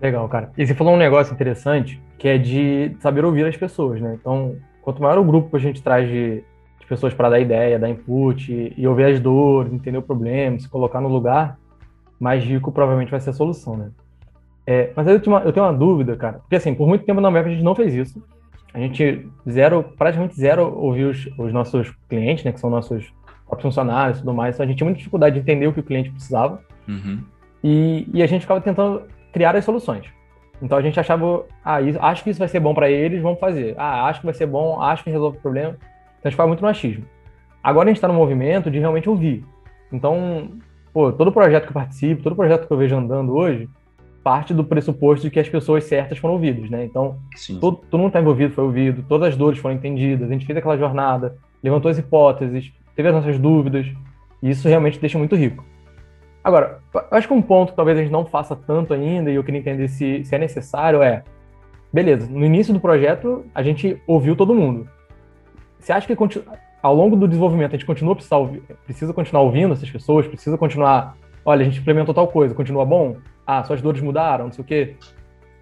Legal, 0.00 0.28
cara. 0.28 0.50
E 0.58 0.66
você 0.66 0.74
falou 0.74 0.94
um 0.94 0.98
negócio 0.98 1.32
interessante, 1.32 2.00
que 2.18 2.28
é 2.28 2.36
de 2.36 2.96
saber 3.00 3.24
ouvir 3.24 3.46
as 3.46 3.56
pessoas, 3.56 4.00
né? 4.00 4.16
Então, 4.20 4.56
quanto 4.82 5.00
maior 5.00 5.18
o 5.18 5.24
grupo 5.24 5.50
que 5.50 5.56
a 5.56 5.60
gente 5.60 5.82
traz 5.82 6.08
de, 6.08 6.42
de 6.80 6.86
pessoas 6.86 7.14
para 7.14 7.30
dar 7.30 7.40
ideia, 7.40 7.78
dar 7.78 7.88
input 7.88 8.52
e, 8.52 8.74
e, 8.76 8.86
ouvir 8.86 9.04
as 9.04 9.20
dores, 9.20 9.72
entender 9.72 9.98
o 9.98 10.02
problema, 10.02 10.58
se 10.58 10.68
colocar 10.68 11.00
no 11.00 11.08
lugar, 11.08 11.58
mais 12.18 12.42
rico 12.42 12.72
provavelmente 12.72 13.10
vai 13.10 13.20
ser 13.20 13.30
a 13.30 13.34
solução, 13.34 13.76
né? 13.76 13.90
É, 14.66 14.90
mas 14.96 15.06
eu 15.06 15.20
tenho, 15.20 15.36
uma, 15.36 15.44
eu 15.44 15.52
tenho 15.52 15.66
uma 15.66 15.72
dúvida, 15.72 16.16
cara, 16.16 16.38
porque 16.38 16.56
assim, 16.56 16.74
por 16.74 16.88
muito 16.88 17.04
tempo 17.04 17.20
na 17.20 17.28
América 17.28 17.50
a 17.50 17.52
gente 17.52 17.64
não 17.64 17.74
fez 17.74 17.94
isso 17.94 18.22
a 18.74 18.80
gente 18.80 19.28
zero, 19.48 19.84
praticamente 19.96 20.34
zero 20.34 20.76
ouviu 20.76 21.10
os, 21.10 21.28
os, 21.38 21.52
nossos 21.52 21.94
clientes, 22.08 22.44
né, 22.44 22.50
que 22.50 22.58
são 22.58 22.68
nossos 22.68 23.06
próprios 23.46 23.62
funcionários 23.62 24.18
e 24.18 24.20
tudo 24.22 24.34
mais. 24.34 24.56
Então 24.56 24.64
a 24.64 24.66
gente 24.66 24.78
tinha 24.78 24.84
muita 24.84 24.98
dificuldade 24.98 25.34
de 25.36 25.40
entender 25.40 25.68
o 25.68 25.72
que 25.72 25.78
o 25.78 25.84
cliente 25.84 26.10
precisava. 26.10 26.60
Uhum. 26.88 27.22
E, 27.62 28.08
e, 28.12 28.20
a 28.20 28.26
gente 28.26 28.40
ficava 28.42 28.60
tentando 28.60 29.02
criar 29.32 29.54
as 29.54 29.64
soluções. 29.64 30.06
Então 30.60 30.76
a 30.76 30.82
gente 30.82 30.98
achava, 30.98 31.44
ah, 31.64 31.80
isso, 31.80 31.98
acho 32.02 32.24
que 32.24 32.30
isso 32.30 32.40
vai 32.40 32.48
ser 32.48 32.58
bom 32.58 32.74
para 32.74 32.90
eles, 32.90 33.22
vamos 33.22 33.38
fazer. 33.38 33.76
Ah, 33.78 34.06
acho 34.08 34.20
que 34.20 34.26
vai 34.26 34.34
ser 34.34 34.46
bom, 34.46 34.82
acho 34.82 35.04
que 35.04 35.10
resolve 35.10 35.38
o 35.38 35.40
problema. 35.40 35.70
Então 35.70 36.24
a 36.24 36.28
gente 36.28 36.32
ficava 36.32 36.48
muito 36.48 36.62
no 36.62 36.68
achismo. 36.68 37.04
Agora 37.62 37.86
a 37.86 37.90
gente 37.90 37.98
está 37.98 38.08
no 38.08 38.14
movimento 38.14 38.72
de 38.72 38.80
realmente 38.80 39.08
ouvir. 39.08 39.44
Então, 39.92 40.48
pô, 40.92 41.12
todo 41.12 41.30
projeto 41.30 41.62
que 41.62 41.70
eu 41.70 41.74
participo, 41.74 42.24
todo 42.24 42.34
projeto 42.34 42.66
que 42.66 42.72
eu 42.72 42.76
vejo 42.76 42.96
andando 42.96 43.34
hoje, 43.36 43.68
parte 44.24 44.54
do 44.54 44.64
pressuposto 44.64 45.26
de 45.26 45.30
que 45.30 45.38
as 45.38 45.48
pessoas 45.48 45.84
certas 45.84 46.16
foram 46.16 46.34
ouvidas, 46.34 46.70
né? 46.70 46.84
Então, 46.84 47.18
todo, 47.60 47.76
todo 47.76 47.98
mundo 47.98 48.08
está 48.08 48.20
envolvido 48.20 48.54
foi 48.54 48.64
ouvido, 48.64 49.04
todas 49.06 49.28
as 49.28 49.36
dores 49.36 49.58
foram 49.58 49.74
entendidas, 49.76 50.30
a 50.30 50.32
gente 50.32 50.46
fez 50.46 50.56
aquela 50.56 50.78
jornada, 50.78 51.36
levantou 51.62 51.90
as 51.90 51.98
hipóteses, 51.98 52.72
teve 52.96 53.08
as 53.08 53.14
nossas 53.14 53.38
dúvidas, 53.38 53.86
e 54.42 54.50
isso 54.50 54.66
realmente 54.66 54.98
deixa 54.98 55.18
muito 55.18 55.36
rico. 55.36 55.62
Agora, 56.42 56.78
acho 57.10 57.28
que 57.28 57.34
um 57.34 57.42
ponto 57.42 57.70
que 57.70 57.76
talvez 57.76 57.98
a 57.98 58.02
gente 58.02 58.12
não 58.12 58.24
faça 58.24 58.56
tanto 58.56 58.94
ainda, 58.94 59.30
e 59.30 59.34
eu 59.34 59.44
queria 59.44 59.60
entender 59.60 59.88
se, 59.88 60.24
se 60.24 60.34
é 60.34 60.38
necessário, 60.38 61.02
é, 61.02 61.22
beleza, 61.92 62.26
no 62.30 62.44
início 62.44 62.72
do 62.72 62.80
projeto 62.80 63.44
a 63.54 63.62
gente 63.62 64.00
ouviu 64.06 64.34
todo 64.34 64.54
mundo. 64.54 64.88
Você 65.78 65.92
acha 65.92 66.06
que 66.06 66.16
ao 66.82 66.94
longo 66.94 67.14
do 67.14 67.28
desenvolvimento 67.28 67.70
a 67.70 67.76
gente 67.76 67.86
continua 67.86 68.14
precisa, 68.14 68.36
precisa 68.86 69.12
continuar 69.12 69.42
ouvindo 69.42 69.74
essas 69.74 69.90
pessoas, 69.90 70.26
precisa 70.26 70.56
continuar, 70.56 71.14
olha, 71.44 71.62
a 71.62 71.64
gente 71.64 71.80
implementou 71.80 72.14
tal 72.14 72.28
coisa, 72.28 72.54
continua 72.54 72.84
bom? 72.84 73.16
ah, 73.46 73.62
suas 73.64 73.80
dores 73.80 74.00
mudaram, 74.00 74.46
não 74.46 74.52
sei 74.52 74.62
o 74.62 74.66
quê. 74.66 74.96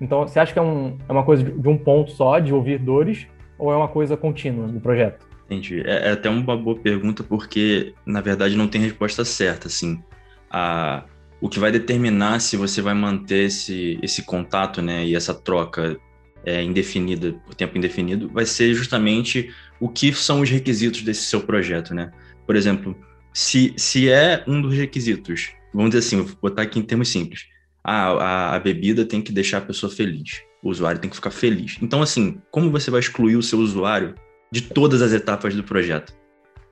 Então, 0.00 0.26
você 0.26 0.38
acha 0.38 0.52
que 0.52 0.58
é, 0.58 0.62
um, 0.62 0.98
é 1.08 1.12
uma 1.12 1.22
coisa 1.22 1.44
de 1.44 1.68
um 1.68 1.76
ponto 1.76 2.10
só, 2.10 2.38
de 2.38 2.52
ouvir 2.52 2.78
dores, 2.78 3.26
ou 3.58 3.72
é 3.72 3.76
uma 3.76 3.88
coisa 3.88 4.16
contínua 4.16 4.66
no 4.66 4.80
projeto? 4.80 5.24
Entendi. 5.46 5.82
É, 5.84 6.08
é 6.08 6.12
até 6.12 6.28
uma 6.28 6.56
boa 6.56 6.76
pergunta, 6.76 7.22
porque, 7.22 7.94
na 8.04 8.20
verdade, 8.20 8.56
não 8.56 8.66
tem 8.66 8.80
resposta 8.80 9.24
certa, 9.24 9.68
assim. 9.68 10.02
A, 10.50 11.04
o 11.40 11.48
que 11.48 11.58
vai 11.58 11.70
determinar 11.70 12.40
se 12.40 12.56
você 12.56 12.80
vai 12.80 12.94
manter 12.94 13.46
esse, 13.46 13.98
esse 14.02 14.24
contato, 14.24 14.82
né, 14.82 15.04
e 15.04 15.14
essa 15.14 15.34
troca 15.34 15.96
é, 16.44 16.62
indefinida, 16.62 17.32
por 17.46 17.54
tempo 17.54 17.78
indefinido, 17.78 18.28
vai 18.28 18.44
ser 18.44 18.74
justamente 18.74 19.52
o 19.78 19.88
que 19.88 20.12
são 20.12 20.40
os 20.40 20.50
requisitos 20.50 21.02
desse 21.02 21.22
seu 21.22 21.40
projeto, 21.40 21.94
né? 21.94 22.10
Por 22.44 22.56
exemplo, 22.56 22.96
se, 23.32 23.72
se 23.76 24.10
é 24.10 24.42
um 24.46 24.60
dos 24.60 24.74
requisitos, 24.74 25.52
vamos 25.72 25.90
dizer 25.90 26.06
assim, 26.06 26.22
vou 26.22 26.36
botar 26.40 26.62
aqui 26.62 26.78
em 26.78 26.82
termos 26.82 27.08
simples, 27.08 27.46
ah, 27.84 28.10
a, 28.12 28.56
a 28.56 28.58
bebida 28.58 29.04
tem 29.04 29.20
que 29.20 29.32
deixar 29.32 29.58
a 29.58 29.62
pessoa 29.62 29.90
feliz. 29.90 30.42
O 30.62 30.70
usuário 30.70 31.00
tem 31.00 31.10
que 31.10 31.16
ficar 31.16 31.30
feliz. 31.30 31.76
Então, 31.82 32.00
assim, 32.00 32.40
como 32.50 32.70
você 32.70 32.90
vai 32.90 33.00
excluir 33.00 33.36
o 33.36 33.42
seu 33.42 33.58
usuário 33.58 34.14
de 34.50 34.62
todas 34.62 35.02
as 35.02 35.12
etapas 35.12 35.54
do 35.54 35.64
projeto? 35.64 36.14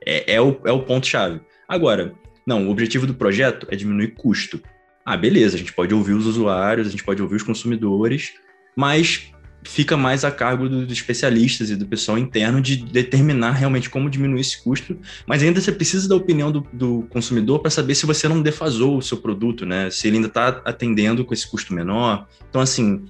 É, 0.06 0.34
é 0.34 0.40
o, 0.40 0.60
é 0.64 0.70
o 0.70 0.82
ponto-chave. 0.82 1.40
Agora, 1.68 2.14
não, 2.46 2.68
o 2.68 2.70
objetivo 2.70 3.06
do 3.06 3.14
projeto 3.14 3.66
é 3.70 3.76
diminuir 3.76 4.14
custo. 4.14 4.62
Ah, 5.04 5.16
beleza, 5.16 5.56
a 5.56 5.58
gente 5.58 5.72
pode 5.72 5.92
ouvir 5.92 6.12
os 6.12 6.26
usuários, 6.26 6.86
a 6.86 6.90
gente 6.90 7.02
pode 7.02 7.20
ouvir 7.20 7.36
os 7.36 7.42
consumidores, 7.42 8.34
mas 8.76 9.32
fica 9.62 9.96
mais 9.96 10.24
a 10.24 10.30
cargo 10.30 10.68
dos 10.68 10.90
especialistas 10.90 11.70
e 11.70 11.76
do 11.76 11.86
pessoal 11.86 12.18
interno 12.18 12.60
de 12.60 12.76
determinar 12.76 13.52
realmente 13.52 13.90
como 13.90 14.08
diminuir 14.08 14.40
esse 14.40 14.62
custo, 14.62 14.96
mas 15.26 15.42
ainda 15.42 15.60
você 15.60 15.70
precisa 15.70 16.08
da 16.08 16.16
opinião 16.16 16.50
do, 16.50 16.66
do 16.72 17.02
consumidor 17.10 17.60
para 17.60 17.70
saber 17.70 17.94
se 17.94 18.06
você 18.06 18.26
não 18.28 18.40
defasou 18.40 18.96
o 18.96 19.02
seu 19.02 19.18
produto, 19.18 19.66
né? 19.66 19.90
Se 19.90 20.08
ele 20.08 20.16
ainda 20.16 20.28
está 20.28 20.62
atendendo 20.64 21.24
com 21.24 21.34
esse 21.34 21.48
custo 21.48 21.74
menor. 21.74 22.26
Então, 22.48 22.60
assim, 22.60 23.04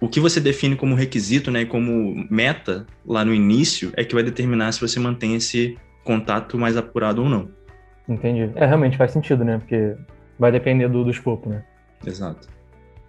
o 0.00 0.08
que 0.08 0.20
você 0.20 0.40
define 0.40 0.76
como 0.76 0.94
requisito, 0.94 1.50
né, 1.50 1.64
como 1.64 2.26
meta 2.30 2.86
lá 3.04 3.24
no 3.24 3.34
início, 3.34 3.92
é 3.96 4.04
que 4.04 4.14
vai 4.14 4.22
determinar 4.22 4.72
se 4.72 4.80
você 4.80 5.00
mantém 5.00 5.34
esse 5.34 5.76
contato 6.04 6.58
mais 6.58 6.76
apurado 6.76 7.22
ou 7.22 7.28
não. 7.28 7.50
Entendi. 8.08 8.50
É, 8.54 8.66
realmente 8.66 8.96
faz 8.96 9.10
sentido, 9.10 9.44
né? 9.44 9.58
Porque 9.58 9.96
vai 10.38 10.52
depender 10.52 10.88
do, 10.88 11.02
do 11.02 11.10
escopo, 11.10 11.48
né? 11.48 11.64
Exato. 12.06 12.48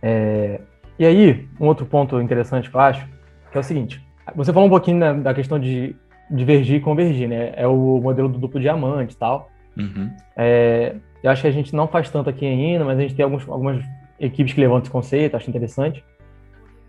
É... 0.01 0.59
E 0.99 1.05
aí, 1.05 1.47
um 1.59 1.67
outro 1.67 1.85
ponto 1.85 2.19
interessante 2.21 2.69
que 2.69 2.75
eu 2.75 2.81
acho, 2.81 3.07
que 3.51 3.57
é 3.57 3.59
o 3.59 3.63
seguinte. 3.63 4.01
Você 4.35 4.51
falou 4.51 4.67
um 4.67 4.71
pouquinho 4.71 4.97
né, 4.97 5.13
da 5.13 5.33
questão 5.33 5.59
de 5.59 5.95
divergir 6.29 6.77
e 6.77 6.81
convergir, 6.81 7.29
né? 7.29 7.53
É 7.55 7.67
o 7.67 7.99
modelo 8.01 8.27
do 8.27 8.37
duplo 8.37 8.59
diamante 8.59 9.13
e 9.13 9.17
tal. 9.17 9.49
Uhum. 9.77 10.11
É... 10.35 10.95
Eu 11.23 11.31
acho 11.31 11.41
que 11.41 11.47
a 11.47 11.51
gente 11.51 11.75
não 11.75 11.87
faz 11.87 12.09
tanto 12.09 12.29
aqui 12.29 12.45
ainda, 12.45 12.85
mas 12.85 12.97
a 12.97 13.01
gente 13.01 13.15
tem 13.15 13.23
alguns, 13.23 13.47
algumas 13.47 13.83
equipes 14.19 14.53
que 14.53 14.61
levantam 14.61 14.83
esse 14.83 14.91
conceito, 14.91 15.35
acho 15.35 15.49
interessante. 15.49 16.03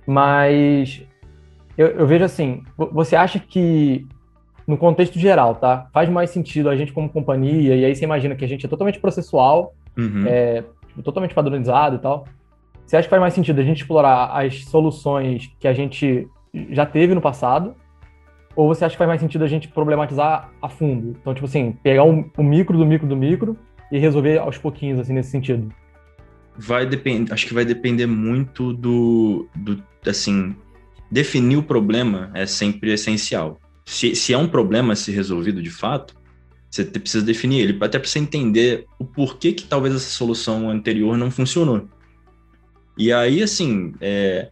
Mas 0.06 1.02
eu, 1.76 1.86
eu 1.88 2.06
vejo 2.06 2.24
assim, 2.24 2.62
você 2.76 3.14
acha 3.14 3.38
que 3.38 4.06
no 4.66 4.76
contexto 4.76 5.18
geral, 5.18 5.54
tá? 5.54 5.88
Faz 5.92 6.10
mais 6.10 6.30
sentido 6.30 6.68
a 6.68 6.76
gente 6.76 6.92
como 6.92 7.08
companhia, 7.08 7.74
e 7.74 7.84
aí 7.84 7.94
você 7.94 8.04
imagina 8.04 8.34
que 8.34 8.44
a 8.44 8.48
gente 8.48 8.66
é 8.66 8.68
totalmente 8.68 8.98
processual, 8.98 9.74
uhum. 9.96 10.24
é, 10.26 10.62
totalmente 11.02 11.34
padronizado 11.34 11.96
e 11.96 11.98
tal. 11.98 12.26
Você 12.88 12.96
acha 12.96 13.06
que 13.06 13.10
faz 13.10 13.20
mais 13.20 13.34
sentido 13.34 13.60
a 13.60 13.64
gente 13.64 13.82
explorar 13.82 14.30
as 14.32 14.64
soluções 14.64 15.52
que 15.60 15.68
a 15.68 15.74
gente 15.74 16.26
já 16.70 16.86
teve 16.86 17.14
no 17.14 17.20
passado? 17.20 17.74
Ou 18.56 18.66
você 18.66 18.82
acha 18.82 18.94
que 18.94 18.98
faz 18.98 19.06
mais 19.06 19.20
sentido 19.20 19.44
a 19.44 19.46
gente 19.46 19.68
problematizar 19.68 20.50
a 20.62 20.70
fundo? 20.70 21.14
Então, 21.20 21.34
tipo 21.34 21.44
assim, 21.44 21.76
pegar 21.82 22.04
o 22.04 22.10
um, 22.10 22.30
um 22.38 22.42
micro 22.42 22.78
do 22.78 22.86
micro 22.86 23.06
do 23.06 23.14
micro 23.14 23.58
e 23.92 23.98
resolver 23.98 24.38
aos 24.38 24.56
pouquinhos, 24.56 24.98
assim, 24.98 25.12
nesse 25.12 25.30
sentido? 25.30 25.70
Vai 26.56 26.86
depender, 26.86 27.30
acho 27.30 27.46
que 27.46 27.52
vai 27.52 27.66
depender 27.66 28.06
muito 28.06 28.72
do, 28.72 29.46
do 29.54 29.82
assim, 30.06 30.56
definir 31.10 31.58
o 31.58 31.62
problema 31.62 32.30
é 32.32 32.46
sempre 32.46 32.90
essencial. 32.90 33.60
Se, 33.84 34.14
se 34.14 34.32
é 34.32 34.38
um 34.38 34.48
problema 34.48 34.94
a 34.94 34.96
ser 34.96 35.12
resolvido 35.12 35.62
de 35.62 35.70
fato, 35.70 36.16
você 36.70 36.86
precisa 36.86 37.22
definir 37.22 37.60
ele, 37.60 37.84
até 37.84 37.98
para 37.98 38.08
você 38.08 38.18
entender 38.18 38.86
o 38.98 39.04
porquê 39.04 39.52
que 39.52 39.64
talvez 39.64 39.94
essa 39.94 40.08
solução 40.08 40.70
anterior 40.70 41.18
não 41.18 41.30
funcionou. 41.30 41.86
E 42.98 43.12
aí, 43.12 43.42
assim, 43.42 43.94
é, 44.00 44.48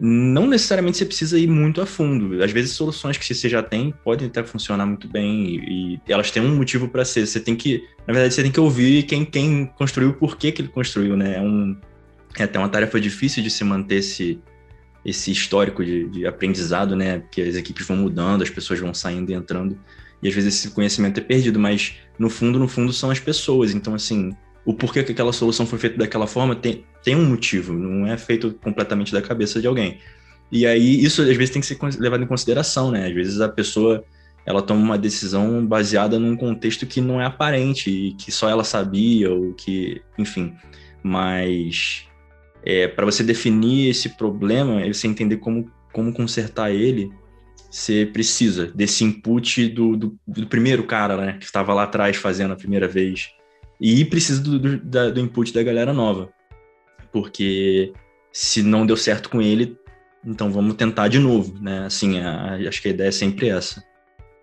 não 0.00 0.46
necessariamente 0.46 0.98
você 0.98 1.04
precisa 1.04 1.38
ir 1.38 1.48
muito 1.48 1.80
a 1.80 1.86
fundo. 1.86 2.42
Às 2.42 2.52
vezes, 2.52 2.72
soluções 2.72 3.18
que 3.18 3.34
você 3.34 3.48
já 3.48 3.62
tem 3.62 3.92
podem 4.04 4.28
até 4.28 4.42
funcionar 4.44 4.86
muito 4.86 5.08
bem 5.08 5.56
e, 5.56 5.94
e 5.94 6.00
elas 6.08 6.30
têm 6.30 6.42
um 6.42 6.56
motivo 6.56 6.88
para 6.88 7.04
ser. 7.04 7.26
Você 7.26 7.40
tem 7.40 7.56
que, 7.56 7.84
na 8.06 8.14
verdade, 8.14 8.34
você 8.34 8.42
tem 8.42 8.52
que 8.52 8.60
ouvir 8.60 9.02
quem, 9.04 9.24
quem 9.24 9.66
construiu, 9.66 10.14
por 10.14 10.36
que, 10.36 10.52
que 10.52 10.62
ele 10.62 10.68
construiu, 10.68 11.16
né? 11.16 11.36
É, 11.36 11.40
um, 11.40 11.76
é 12.38 12.44
até 12.44 12.58
uma 12.58 12.68
tarefa 12.68 13.00
difícil 13.00 13.42
de 13.42 13.50
se 13.50 13.64
manter 13.64 13.96
esse, 13.96 14.40
esse 15.04 15.32
histórico 15.32 15.84
de, 15.84 16.08
de, 16.08 16.26
aprendizado, 16.26 16.94
né? 16.94 17.18
Porque 17.18 17.42
as 17.42 17.56
equipes 17.56 17.84
vão 17.86 17.96
mudando, 17.96 18.42
as 18.42 18.50
pessoas 18.50 18.78
vão 18.78 18.94
saindo 18.94 19.30
e 19.30 19.34
entrando, 19.34 19.76
e 20.22 20.28
às 20.28 20.34
vezes 20.34 20.54
esse 20.54 20.70
conhecimento 20.70 21.18
é 21.18 21.22
perdido, 21.22 21.58
mas 21.58 21.96
no 22.16 22.30
fundo, 22.30 22.58
no 22.58 22.68
fundo, 22.68 22.92
são 22.92 23.10
as 23.10 23.18
pessoas. 23.18 23.74
Então, 23.74 23.94
assim, 23.94 24.30
o 24.64 24.74
porquê 24.74 25.02
que 25.02 25.12
aquela 25.12 25.32
solução 25.32 25.66
foi 25.66 25.78
feita 25.78 25.96
daquela 25.96 26.26
forma 26.26 26.54
tem, 26.54 26.84
tem 27.02 27.16
um 27.16 27.24
motivo, 27.24 27.72
não 27.72 28.06
é 28.06 28.16
feito 28.16 28.52
completamente 28.62 29.12
da 29.12 29.22
cabeça 29.22 29.60
de 29.60 29.66
alguém. 29.66 29.98
E 30.52 30.66
aí, 30.66 31.02
isso 31.02 31.22
às 31.22 31.36
vezes 31.36 31.50
tem 31.50 31.60
que 31.60 31.66
ser 31.66 31.78
levado 31.98 32.22
em 32.22 32.26
consideração, 32.26 32.90
né? 32.90 33.06
Às 33.06 33.14
vezes 33.14 33.40
a 33.40 33.48
pessoa 33.48 34.04
ela 34.44 34.62
toma 34.62 34.82
uma 34.82 34.98
decisão 34.98 35.64
baseada 35.64 36.18
num 36.18 36.36
contexto 36.36 36.86
que 36.86 37.00
não 37.00 37.20
é 37.20 37.26
aparente 37.26 37.90
e 37.90 38.14
que 38.14 38.32
só 38.32 38.48
ela 38.48 38.64
sabia 38.64 39.30
ou 39.30 39.52
que, 39.54 40.02
enfim, 40.18 40.54
mas 41.02 42.06
é, 42.64 42.88
para 42.88 43.04
você 43.04 43.22
definir 43.22 43.90
esse 43.90 44.10
problema, 44.10 44.86
você 44.86 45.06
entender 45.06 45.36
como, 45.36 45.70
como 45.92 46.12
consertar 46.12 46.72
ele, 46.72 47.10
você 47.70 48.04
precisa 48.04 48.66
desse 48.66 49.04
input 49.04 49.68
do, 49.68 49.96
do, 49.96 50.18
do 50.26 50.46
primeiro 50.46 50.84
cara, 50.84 51.16
né, 51.16 51.36
que 51.38 51.44
estava 51.44 51.72
lá 51.72 51.84
atrás 51.84 52.16
fazendo 52.16 52.52
a 52.52 52.56
primeira 52.56 52.88
vez. 52.88 53.30
E 53.80 54.04
precisa 54.04 54.42
do, 54.42 54.58
do, 54.58 54.78
da, 54.78 55.10
do 55.10 55.20
input 55.20 55.52
da 55.52 55.62
galera 55.62 55.92
nova. 55.92 56.28
Porque 57.12 57.92
se 58.32 58.62
não 58.62 58.84
deu 58.84 58.96
certo 58.96 59.30
com 59.30 59.40
ele, 59.40 59.76
então 60.24 60.50
vamos 60.50 60.74
tentar 60.74 61.08
de 61.08 61.18
novo, 61.18 61.58
né? 61.60 61.86
Assim, 61.86 62.18
a, 62.20 62.56
acho 62.68 62.82
que 62.82 62.88
a 62.88 62.90
ideia 62.90 63.08
é 63.08 63.12
sempre 63.12 63.48
essa. 63.48 63.82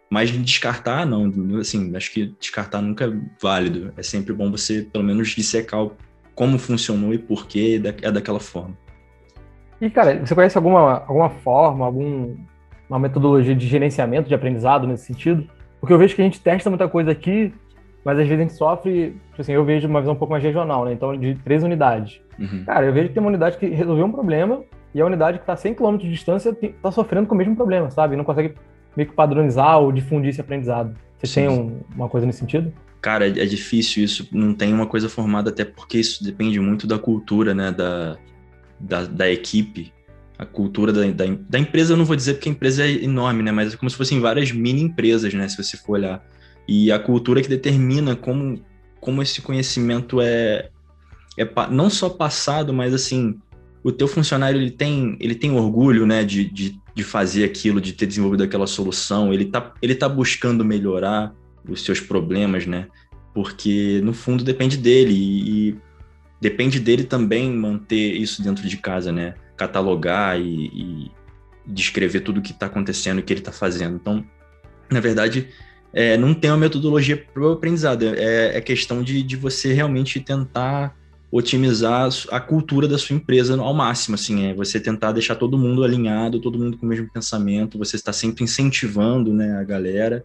Mas 0.10 0.32
descartar, 0.32 1.06
não, 1.06 1.32
assim, 1.60 1.96
acho 1.96 2.12
que 2.12 2.34
descartar 2.40 2.82
nunca 2.82 3.06
é 3.06 3.14
válido. 3.42 3.94
É 3.98 4.04
sempre 4.04 4.34
bom 4.34 4.50
você, 4.50 4.82
pelo 4.82 5.04
menos, 5.04 5.30
dissecar 5.30 5.88
como 6.34 6.58
funcionou 6.58 7.14
e 7.14 7.18
por 7.18 7.48
que 7.48 7.82
é 8.02 8.12
daquela 8.12 8.40
forma. 8.40 8.78
E, 9.82 9.90
cara, 9.90 10.26
você 10.26 10.34
conhece 10.34 10.58
alguma, 10.58 11.04
alguma 11.06 11.30
forma, 11.30 11.86
alguma 11.86 13.00
metodologia 13.00 13.56
de 13.56 13.68
gerenciamento 13.68 14.28
de 14.28 14.34
aprendizado 14.34 14.88
nesse 14.88 15.06
sentido? 15.06 15.48
Porque 15.80 15.94
eu 15.94 15.98
vejo 15.98 16.16
que 16.16 16.22
a 16.22 16.26
gente 16.26 16.40
testa 16.40 16.70
muita 16.70 16.88
coisa 16.88 17.12
aqui, 17.12 17.54
mas 18.08 18.18
às 18.18 18.26
vezes 18.26 18.40
a 18.40 18.44
gente 18.44 18.54
sofre, 18.54 19.18
tipo 19.32 19.42
assim, 19.42 19.52
eu 19.52 19.66
vejo 19.66 19.86
uma 19.86 20.00
visão 20.00 20.14
um 20.14 20.18
pouco 20.18 20.32
mais 20.32 20.42
regional, 20.42 20.86
né? 20.86 20.94
Então, 20.94 21.14
de 21.14 21.36
três 21.44 21.62
unidades. 21.62 22.22
Uhum. 22.40 22.64
Cara, 22.64 22.86
eu 22.86 22.94
vejo 22.94 23.10
que 23.10 23.14
tem 23.14 23.20
uma 23.22 23.28
unidade 23.28 23.58
que 23.58 23.66
resolveu 23.68 24.06
um 24.06 24.12
problema 24.14 24.64
e 24.96 25.02
a 25.02 25.06
unidade 25.06 25.40
que 25.40 25.44
está 25.44 25.52
a 25.52 25.58
100 25.58 25.74
km 25.74 25.98
de 25.98 26.10
distância 26.10 26.56
está 26.62 26.90
sofrendo 26.90 27.28
com 27.28 27.36
o 27.36 27.38
mesmo 27.38 27.54
problema, 27.54 27.92
sabe? 27.92 28.16
Não 28.16 28.24
consegue 28.24 28.56
meio 28.96 29.10
que 29.10 29.14
padronizar 29.14 29.82
ou 29.82 29.92
difundir 29.92 30.30
esse 30.30 30.40
aprendizado. 30.40 30.96
Você 31.18 31.28
Sim. 31.28 31.34
tem 31.34 31.50
um, 31.50 31.82
uma 31.94 32.08
coisa 32.08 32.26
nesse 32.26 32.40
sentido? 32.40 32.72
Cara, 33.02 33.28
é 33.28 33.46
difícil 33.46 34.06
isso, 34.06 34.26
não 34.32 34.54
tem 34.54 34.74
uma 34.74 34.88
coisa 34.88 35.10
formada, 35.10 35.50
até 35.50 35.66
porque 35.66 35.98
isso 35.98 36.24
depende 36.24 36.62
muito 36.62 36.88
da 36.88 36.98
cultura, 36.98 37.54
né, 37.54 37.74
da, 37.74 38.16
da, 38.80 39.04
da 39.04 39.30
equipe, 39.30 39.92
a 40.40 40.46
cultura 40.46 40.94
da, 40.94 41.02
da, 41.02 41.26
da, 41.50 41.60
empresa, 41.60 41.92
eu 41.92 41.98
não 41.98 42.06
vou 42.06 42.16
dizer 42.16 42.36
porque 42.36 42.48
a 42.48 42.54
empresa 42.54 42.86
é 42.86 43.04
enorme, 43.04 43.44
né, 43.44 43.52
mas 43.52 43.74
é 43.74 43.78
como 43.78 43.90
se 43.90 43.98
fossem 43.98 44.22
várias 44.22 44.54
mini 44.54 44.82
empresas, 44.82 45.34
né, 45.34 45.46
se 45.50 45.62
você 45.62 45.76
for 45.76 45.94
olhar. 45.94 46.24
E 46.68 46.92
a 46.92 47.00
cultura 47.00 47.42
que 47.42 47.48
determina 47.48 48.16
como, 48.16 48.62
como 49.00 49.22
esse 49.22 49.42
conhecimento 49.42 50.20
é, 50.22 50.70
é 51.38 51.50
não 51.72 51.90
só 51.90 52.10
passado, 52.10 52.74
mas 52.74 52.94
assim, 52.94 53.40
o 53.84 53.92
teu 53.92 54.08
funcionário 54.08 54.60
ele 54.60 54.72
tem, 54.72 55.16
ele 55.20 55.36
tem 55.36 55.52
orgulho, 55.52 56.06
né, 56.06 56.24
de, 56.24 56.44
de, 56.44 56.80
de 56.94 57.04
fazer 57.04 57.46
aquilo, 57.46 57.80
de 57.80 57.94
ter 57.94 58.06
desenvolvido 58.06 58.44
aquela 58.44 58.68
solução, 58.68 59.34
ele 59.34 59.46
tá, 59.46 59.74
ele 59.82 59.96
tá 59.96 60.10
buscando 60.10 60.66
melhorar, 60.66 61.34
os 61.68 61.84
seus 61.84 62.00
problemas, 62.00 62.66
né? 62.66 62.88
Porque 63.34 64.02
no 64.04 64.14
fundo 64.14 64.44
depende 64.44 64.78
dele 64.78 65.14
e, 65.14 65.70
e 65.70 65.78
depende 66.42 66.80
dele 66.80 67.04
também 67.04 67.52
manter 67.52 68.14
isso 68.14 68.42
dentro 68.42 68.68
de 68.68 68.78
casa, 68.78 69.12
né? 69.12 69.36
Catalogar 69.56 70.40
e, 70.40 70.68
e 70.68 71.12
descrever 71.66 72.22
tudo 72.22 72.40
o 72.40 72.42
que 72.42 72.52
está 72.52 72.68
acontecendo 72.68 73.20
e 73.20 73.22
o 73.22 73.24
que 73.24 73.34
ele 73.34 73.42
está 73.42 73.52
fazendo. 73.52 73.96
Então, 73.96 74.26
na 74.90 75.00
verdade, 75.00 75.50
é, 75.98 76.16
não 76.16 76.32
tem 76.32 76.52
uma 76.52 76.58
metodologia 76.58 77.18
para 77.18 77.42
o 77.42 77.54
aprendizado, 77.54 78.04
é, 78.06 78.56
é 78.56 78.62
questão 78.62 79.02
de, 79.02 79.24
de 79.24 79.36
você 79.36 79.74
realmente 79.74 80.20
tentar 80.20 80.96
otimizar 81.32 82.08
a 82.30 82.40
cultura 82.40 82.88
da 82.88 83.00
sua 83.00 83.16
empresa 83.16 83.60
ao 83.60 83.74
máximo, 83.74 84.14
assim, 84.14 84.46
é 84.46 84.54
você 84.54 84.80
tentar 84.80 85.12
deixar 85.12 85.34
todo 85.34 85.58
mundo 85.58 85.84
alinhado, 85.84 86.40
todo 86.40 86.60
mundo 86.60 86.78
com 86.78 86.86
o 86.86 86.90
mesmo 86.90 87.10
pensamento, 87.12 87.80
você 87.80 87.96
está 87.96 88.14
sempre 88.14 88.44
incentivando, 88.44 89.34
né, 89.34 89.58
a 89.60 89.64
galera, 89.64 90.24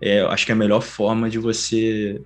é, 0.00 0.22
acho 0.22 0.46
que 0.46 0.52
é 0.52 0.54
a 0.54 0.58
melhor 0.58 0.80
forma 0.80 1.28
de 1.28 1.38
você 1.38 2.18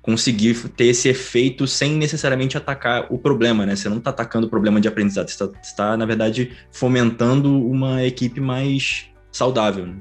conseguir 0.00 0.54
ter 0.70 0.86
esse 0.86 1.10
efeito 1.10 1.66
sem 1.66 1.92
necessariamente 1.92 2.56
atacar 2.56 3.06
o 3.10 3.18
problema, 3.18 3.66
né? 3.66 3.76
Você 3.76 3.90
não 3.90 3.98
está 3.98 4.08
atacando 4.08 4.46
o 4.46 4.50
problema 4.50 4.80
de 4.80 4.88
aprendizado, 4.88 5.28
você 5.28 5.44
está, 5.44 5.46
tá, 5.76 5.94
na 5.94 6.06
verdade, 6.06 6.52
fomentando 6.72 7.54
uma 7.68 8.02
equipe 8.02 8.40
mais 8.40 9.10
saudável. 9.30 9.86
Né? 9.86 9.96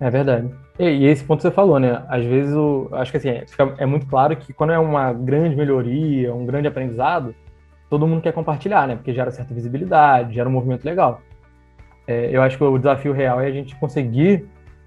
É 0.00 0.10
verdade. 0.10 0.65
E, 0.78 1.06
esse 1.06 1.24
ponto 1.24 1.38
que 1.38 1.48
você 1.48 1.50
falou, 1.50 1.78
né? 1.78 2.02
Às 2.08 2.24
vezes, 2.24 2.54
o, 2.54 2.88
acho 2.92 3.10
que 3.10 3.16
assim, 3.16 3.30
é, 3.30 3.44
é 3.78 3.86
muito 3.86 4.06
claro 4.06 4.36
que 4.36 4.52
quando 4.52 4.72
é 4.72 4.78
uma 4.78 5.12
grande 5.12 5.56
melhoria, 5.56 6.34
um 6.34 6.44
grande 6.44 6.68
aprendizado, 6.68 7.34
todo 7.88 8.06
mundo 8.06 8.20
quer 8.22 8.32
compartilhar, 8.32 8.86
né? 8.86 8.96
Porque 8.96 9.12
gera 9.12 9.30
certa 9.30 9.54
visibilidade, 9.54 10.34
gera 10.34 10.48
um 10.48 10.52
movimento 10.52 10.84
legal. 10.84 11.22
É, 12.06 12.28
eu 12.30 12.42
acho 12.42 12.56
que 12.56 12.64
o 12.64 12.78
desafio 12.78 13.12
real 13.12 13.40
é 13.40 13.46
a 13.46 13.50
gente 13.50 13.74
conseguir 13.76 14.46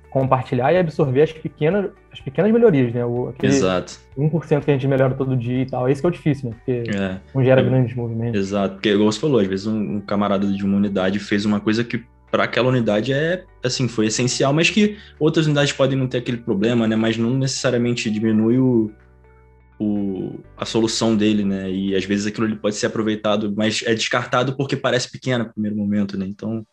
compartilhar 0.09 0.73
e 0.73 0.77
absorver 0.77 1.21
as 1.21 1.31
pequenas, 1.31 1.91
as 2.11 2.19
pequenas 2.19 2.51
melhorias, 2.51 2.93
né? 2.93 3.05
O, 3.05 3.33
Exato. 3.41 3.99
1% 4.17 4.63
que 4.63 4.71
a 4.71 4.73
gente 4.73 4.87
melhora 4.87 5.13
todo 5.13 5.35
dia 5.35 5.61
e 5.61 5.65
tal. 5.65 5.87
Esse 5.87 6.01
que 6.01 6.07
é 6.07 6.09
o 6.09 6.11
difícil, 6.11 6.49
né? 6.49 6.55
Porque 6.55 6.89
é. 6.95 7.17
não 7.33 7.43
gera 7.43 7.61
é. 7.61 7.63
grandes 7.63 7.95
movimentos. 7.95 8.39
Exato, 8.39 8.75
porque, 8.75 8.89
igual 8.89 9.11
você 9.11 9.19
falou, 9.19 9.39
às 9.39 9.47
vezes 9.47 9.67
um, 9.67 9.97
um 9.97 10.01
camarada 10.01 10.47
de 10.47 10.65
uma 10.65 10.77
unidade 10.77 11.19
fez 11.19 11.45
uma 11.45 11.59
coisa 11.59 11.83
que 11.83 12.03
para 12.31 12.43
aquela 12.43 12.69
unidade 12.69 13.11
é, 13.11 13.43
assim, 13.63 13.87
foi 13.87 14.07
essencial, 14.07 14.53
mas 14.53 14.69
que 14.69 14.97
outras 15.19 15.45
unidades 15.45 15.73
podem 15.73 15.97
não 15.97 16.07
ter 16.07 16.19
aquele 16.19 16.37
problema, 16.37 16.87
né? 16.87 16.95
Mas 16.95 17.17
não 17.17 17.31
necessariamente 17.31 18.09
diminui 18.09 18.59
o, 18.59 18.91
o, 19.79 20.39
a 20.55 20.65
solução 20.65 21.15
dele, 21.15 21.43
né? 21.43 21.69
E 21.71 21.95
às 21.95 22.05
vezes 22.05 22.27
aquilo 22.27 22.45
ele 22.45 22.55
pode 22.55 22.75
ser 22.75 22.85
aproveitado, 22.85 23.53
mas 23.55 23.81
é 23.85 23.93
descartado 23.93 24.55
porque 24.55 24.75
parece 24.75 25.11
pequeno 25.11 25.45
no 25.45 25.53
primeiro 25.53 25.75
momento, 25.75 26.17
né? 26.17 26.25
Então, 26.27 26.65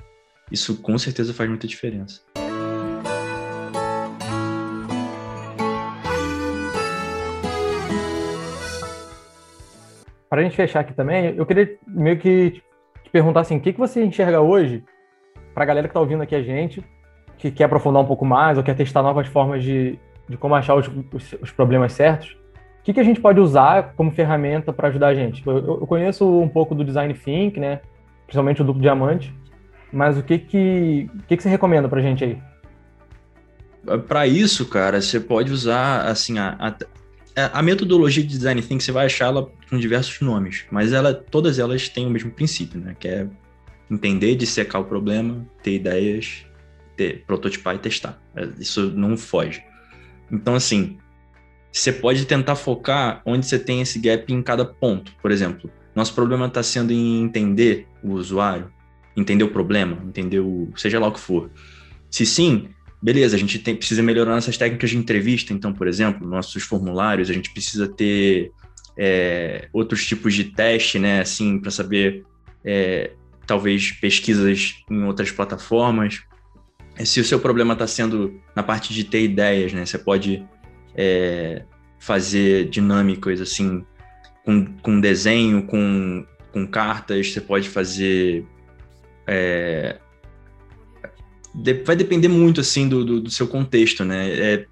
isso 0.53 0.77
com 0.77 0.97
certeza 0.99 1.33
faz 1.33 1.49
muita 1.49 1.67
diferença. 1.67 2.21
Para 10.29 10.41
a 10.41 10.45
gente 10.45 10.57
fechar 10.57 10.81
aqui 10.81 10.93
também, 10.93 11.35
eu 11.37 11.47
queria 11.47 11.79
meio 11.87 12.19
que 12.19 12.63
te 13.05 13.11
perguntar 13.11 13.41
assim, 13.41 13.57
o 13.57 13.61
que, 13.61 13.73
que 13.73 13.79
você 13.79 14.05
enxerga 14.05 14.41
hoje 14.41 14.85
para 15.57 15.65
a 15.65 15.67
galera 15.67 15.89
que 15.89 15.93
está 15.93 16.01
ouvindo 16.01 16.23
aqui 16.23 16.35
a 16.35 16.43
gente, 16.43 16.85
que 17.39 17.51
quer 17.51 17.65
aprofundar 17.65 18.03
um 18.03 18.05
pouco 18.05 18.27
mais 18.27 18.59
ou 18.59 18.63
quer 18.63 18.77
testar 18.77 19.03
novas 19.03 19.27
formas 19.27 19.65
de, 19.65 19.99
de 20.29 20.37
como 20.37 20.55
achar 20.55 20.75
os, 20.75 20.87
os, 20.87 21.35
os 21.41 21.51
problemas 21.51 21.95
certos, 21.95 22.33
o 22.81 22.85
que, 22.85 22.93
que 22.93 23.01
a 23.01 23.03
gente 23.03 23.23
pode 23.23 23.41
usar 23.41 23.95
como 23.97 24.13
ferramenta 24.13 24.71
para 24.71 24.89
ajudar 24.89 25.09
a 25.09 25.15
gente? 25.15 25.43
Eu, 25.47 25.57
eu, 25.57 25.87
conheço 25.87 26.29
um 26.29 26.47
pouco 26.47 26.75
do 26.75 26.85
Design 26.85 27.13
Think, 27.15 27.59
né? 27.59 27.81
principalmente 28.27 28.61
o 28.61 28.65
duplo 28.67 28.83
diamante, 28.83 29.35
mas 29.91 30.19
o 30.19 30.23
que 30.23 30.39
que, 30.39 31.09
que, 31.27 31.39
que 31.39 31.43
você 31.43 31.49
recomenda 31.49 31.89
para 31.89 32.01
a 32.01 32.03
gente 32.03 32.23
aí? 32.23 32.39
Para 34.07 34.27
isso, 34.27 34.67
cara, 34.67 35.01
você 35.01 35.19
pode 35.19 35.51
usar 35.51 36.03
assim 36.03 36.39
a, 36.39 36.77
a, 37.35 37.59
a, 37.59 37.63
metodologia 37.63 38.23
de 38.23 38.29
design 38.29 38.61
thinking 38.61 38.81
você 38.81 38.93
vai 38.93 39.07
achá-la 39.07 39.47
com 39.71 39.79
diversos 39.79 40.21
nomes, 40.21 40.67
mas 40.71 40.93
ela, 40.93 41.15
todas 41.15 41.59
elas 41.59 41.89
têm 41.89 42.07
o 42.07 42.11
mesmo 42.11 42.31
princípio, 42.31 42.79
né? 42.79 42.95
Que 42.99 43.09
é 43.09 43.27
entender, 43.91 44.35
dissecar 44.35 44.81
o 44.81 44.85
problema, 44.85 45.47
ter 45.63 45.75
ideias, 45.75 46.45
ter, 46.97 47.25
prototipar 47.27 47.77
e 47.77 47.79
testar. 47.79 48.21
É, 48.35 48.49
isso 48.59 48.91
não 48.91 49.17
foge. 49.17 49.63
Então, 50.31 50.55
assim, 50.55 50.99
você 51.71 51.93
pode 51.93 52.25
tentar 52.25 52.57
focar 52.57 53.23
onde 53.25 53.47
você 53.47 53.59
tem 53.59 53.81
esse 53.81 53.99
gap 53.99 54.33
em 54.33 54.43
cada 54.43 54.65
ponto. 54.65 55.13
Por 55.21 55.31
exemplo, 55.31 55.71
nosso 55.95 56.15
problema 56.15 56.47
está 56.47 56.63
sendo 56.63 56.93
em 56.93 57.23
entender 57.23 57.87
o 58.03 58.13
usuário, 58.13 58.71
entender 59.17 59.45
o 59.45 59.51
problema, 59.51 60.03
entender 60.07 60.41
o. 60.41 60.73
seja 60.77 60.99
lá 60.99 61.09
o 61.09 61.13
que 61.13 61.21
for. 61.21 61.51
Se 62.11 62.25
sim, 62.25 62.69
beleza, 63.03 63.37
a 63.37 63.39
gente 63.39 63.59
tem, 63.59 63.75
precisa 63.75 64.03
melhorar 64.03 64.35
nossas 64.35 64.57
técnicas 64.57 64.91
de 64.91 64.97
entrevista, 64.97 65.53
então, 65.53 65.73
por 65.73 65.87
exemplo, 65.87 66.27
nossos 66.27 66.63
formulários, 66.63 67.31
a 67.31 67.33
gente 67.33 67.53
precisa 67.53 67.89
ter 67.89 68.51
é, 68.97 69.69
outros 69.73 70.07
tipos 70.07 70.35
de 70.35 70.45
teste, 70.45 70.99
né, 70.99 71.21
assim, 71.21 71.59
para 71.59 71.71
saber, 71.71 72.25
é, 72.65 73.13
talvez, 73.47 73.93
pesquisas 73.93 74.83
em 74.91 75.05
outras 75.05 75.31
plataformas. 75.31 76.23
Se 77.05 77.21
o 77.21 77.25
seu 77.25 77.39
problema 77.39 77.75
está 77.75 77.87
sendo 77.87 78.41
na 78.55 78.63
parte 78.63 78.93
de 78.93 79.05
ter 79.05 79.23
ideias, 79.23 79.73
né, 79.73 79.85
você 79.85 79.99
pode 79.99 80.45
é, 80.95 81.63
fazer 81.99 82.69
dinâmicas, 82.69 83.41
assim, 83.41 83.85
com, 84.45 84.65
com 84.83 85.01
desenho, 85.01 85.63
com, 85.65 86.25
com 86.53 86.67
cartas, 86.67 87.33
você 87.33 87.41
pode 87.41 87.69
fazer. 87.69 88.45
É, 89.27 89.99
de, 91.55 91.75
vai 91.83 91.97
depender 91.97 92.29
muito 92.29 92.61
assim 92.61 92.89
do, 92.89 93.05
do, 93.05 93.21
do 93.21 93.31
seu 93.31 93.49
contexto, 93.49 94.05
né? 94.05 94.29
É, 94.31 94.67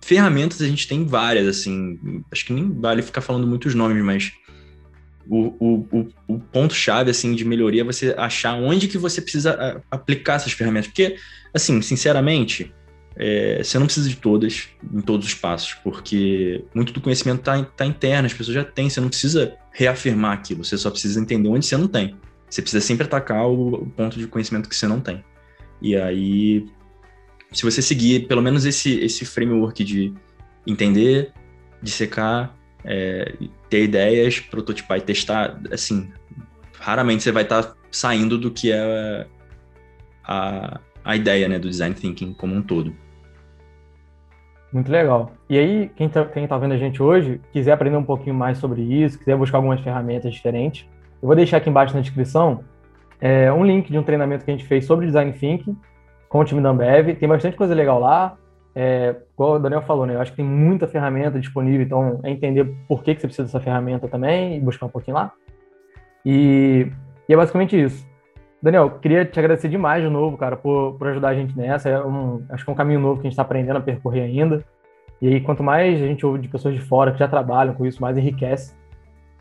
ferramentas 0.00 0.62
a 0.62 0.66
gente 0.66 0.86
tem 0.86 1.04
várias, 1.04 1.46
assim, 1.46 2.22
acho 2.30 2.44
que 2.44 2.52
nem 2.52 2.70
vale 2.72 3.02
ficar 3.02 3.20
falando 3.20 3.46
muitos 3.46 3.74
nomes, 3.74 4.02
mas 4.02 4.32
o, 5.30 5.86
o, 5.92 6.08
o, 6.26 6.38
ponto-chave 6.40 7.10
assim, 7.10 7.34
de 7.36 7.44
melhoria 7.44 7.82
é 7.82 7.84
você 7.84 8.12
achar 8.18 8.54
onde 8.54 8.88
que 8.88 8.98
você 8.98 9.22
precisa 9.22 9.80
aplicar 9.88 10.34
essas 10.34 10.52
ferramentas. 10.52 10.88
Porque, 10.88 11.16
assim, 11.54 11.80
sinceramente, 11.80 12.74
é, 13.16 13.62
você 13.62 13.78
não 13.78 13.86
precisa 13.86 14.08
de 14.08 14.16
todas, 14.16 14.68
em 14.92 15.00
todos 15.00 15.26
os 15.26 15.34
passos, 15.34 15.74
porque 15.84 16.64
muito 16.74 16.92
do 16.92 17.00
conhecimento 17.00 17.40
está 17.40 17.62
tá 17.62 17.86
interno, 17.86 18.26
as 18.26 18.34
pessoas 18.34 18.56
já 18.56 18.64
têm, 18.64 18.90
você 18.90 19.00
não 19.00 19.08
precisa 19.08 19.56
reafirmar 19.72 20.32
aquilo, 20.32 20.64
você 20.64 20.76
só 20.76 20.90
precisa 20.90 21.20
entender 21.20 21.48
onde 21.48 21.64
você 21.64 21.76
não 21.76 21.86
tem. 21.86 22.16
Você 22.48 22.60
precisa 22.60 22.84
sempre 22.84 23.04
atacar 23.04 23.46
o, 23.46 23.74
o 23.74 23.86
ponto 23.86 24.18
de 24.18 24.26
conhecimento 24.26 24.68
que 24.68 24.74
você 24.74 24.88
não 24.88 25.00
tem. 25.00 25.24
E 25.80 25.94
aí, 25.94 26.66
se 27.52 27.62
você 27.62 27.80
seguir 27.80 28.26
pelo 28.26 28.42
menos 28.42 28.64
esse, 28.64 28.98
esse 28.98 29.24
framework 29.24 29.84
de 29.84 30.12
entender, 30.66 31.32
dissecar, 31.80 32.56
é, 32.84 33.34
ter 33.68 33.84
ideias, 33.84 34.40
prototipar 34.40 34.98
e 34.98 35.02
testar, 35.02 35.58
assim, 35.72 36.10
raramente 36.78 37.22
você 37.22 37.32
vai 37.32 37.42
estar 37.42 37.62
tá 37.62 37.74
saindo 37.90 38.38
do 38.38 38.50
que 38.50 38.72
é 38.72 39.26
a, 40.24 40.80
a 41.04 41.16
ideia 41.16 41.48
né, 41.48 41.58
do 41.58 41.68
design 41.68 41.94
thinking 41.94 42.32
como 42.32 42.54
um 42.54 42.62
todo. 42.62 42.94
Muito 44.72 44.90
legal. 44.90 45.32
E 45.48 45.58
aí, 45.58 45.90
quem 45.96 46.06
está 46.06 46.24
tá 46.24 46.58
vendo 46.58 46.74
a 46.74 46.78
gente 46.78 47.02
hoje, 47.02 47.40
quiser 47.52 47.72
aprender 47.72 47.96
um 47.96 48.04
pouquinho 48.04 48.34
mais 48.34 48.58
sobre 48.58 48.82
isso, 48.82 49.18
quiser 49.18 49.36
buscar 49.36 49.58
algumas 49.58 49.80
ferramentas 49.80 50.32
diferentes, 50.32 50.86
eu 51.20 51.26
vou 51.26 51.34
deixar 51.34 51.56
aqui 51.56 51.68
embaixo 51.68 51.94
na 51.94 52.00
descrição 52.00 52.64
é, 53.20 53.52
um 53.52 53.64
link 53.64 53.90
de 53.90 53.98
um 53.98 54.02
treinamento 54.02 54.44
que 54.44 54.50
a 54.50 54.56
gente 54.56 54.66
fez 54.66 54.86
sobre 54.86 55.06
design 55.06 55.32
thinking 55.32 55.76
com 56.28 56.40
o 56.40 56.44
time 56.44 56.62
da 56.62 56.70
Ambev. 56.70 57.14
Tem 57.16 57.28
bastante 57.28 57.56
coisa 57.56 57.74
legal 57.74 58.00
lá. 58.00 58.36
É, 58.74 59.16
igual 59.40 59.54
o 59.54 59.58
Daniel 59.58 59.80
falou, 59.80 60.04
né? 60.04 60.14
Eu 60.14 60.20
acho 60.20 60.32
que 60.32 60.36
tem 60.36 60.44
muita 60.44 60.86
ferramenta 60.86 61.40
disponível, 61.40 61.80
então 61.80 62.20
é 62.22 62.30
entender 62.30 62.64
por 62.86 63.02
que, 63.02 63.14
que 63.14 63.22
você 63.22 63.26
precisa 63.26 63.46
dessa 63.46 63.58
ferramenta 63.58 64.06
também 64.06 64.58
e 64.58 64.60
buscar 64.60 64.84
um 64.84 64.90
pouquinho 64.90 65.16
lá. 65.16 65.32
E, 66.26 66.86
e 67.26 67.32
é 67.32 67.36
basicamente 67.36 67.80
isso. 67.80 68.06
Daniel, 68.62 68.90
queria 69.00 69.24
te 69.24 69.38
agradecer 69.38 69.70
demais 69.70 70.04
de 70.04 70.10
novo, 70.10 70.36
cara, 70.36 70.58
por, 70.58 70.98
por 70.98 71.08
ajudar 71.08 71.30
a 71.30 71.34
gente 71.34 71.56
nessa. 71.56 71.88
É 71.88 72.04
um, 72.04 72.44
acho 72.50 72.62
que 72.62 72.70
é 72.70 72.72
um 72.74 72.76
caminho 72.76 73.00
novo 73.00 73.14
que 73.14 73.20
a 73.20 73.30
gente 73.30 73.32
está 73.32 73.40
aprendendo 73.40 73.78
a 73.78 73.80
percorrer 73.80 74.24
ainda. 74.24 74.62
E 75.22 75.28
aí, 75.28 75.40
quanto 75.40 75.62
mais 75.62 76.02
a 76.02 76.06
gente 76.06 76.26
ouve 76.26 76.38
de 76.38 76.48
pessoas 76.48 76.74
de 76.74 76.80
fora 76.80 77.10
que 77.10 77.18
já 77.18 77.26
trabalham 77.26 77.72
com 77.72 77.86
isso, 77.86 78.02
mais 78.02 78.18
enriquece. 78.18 78.74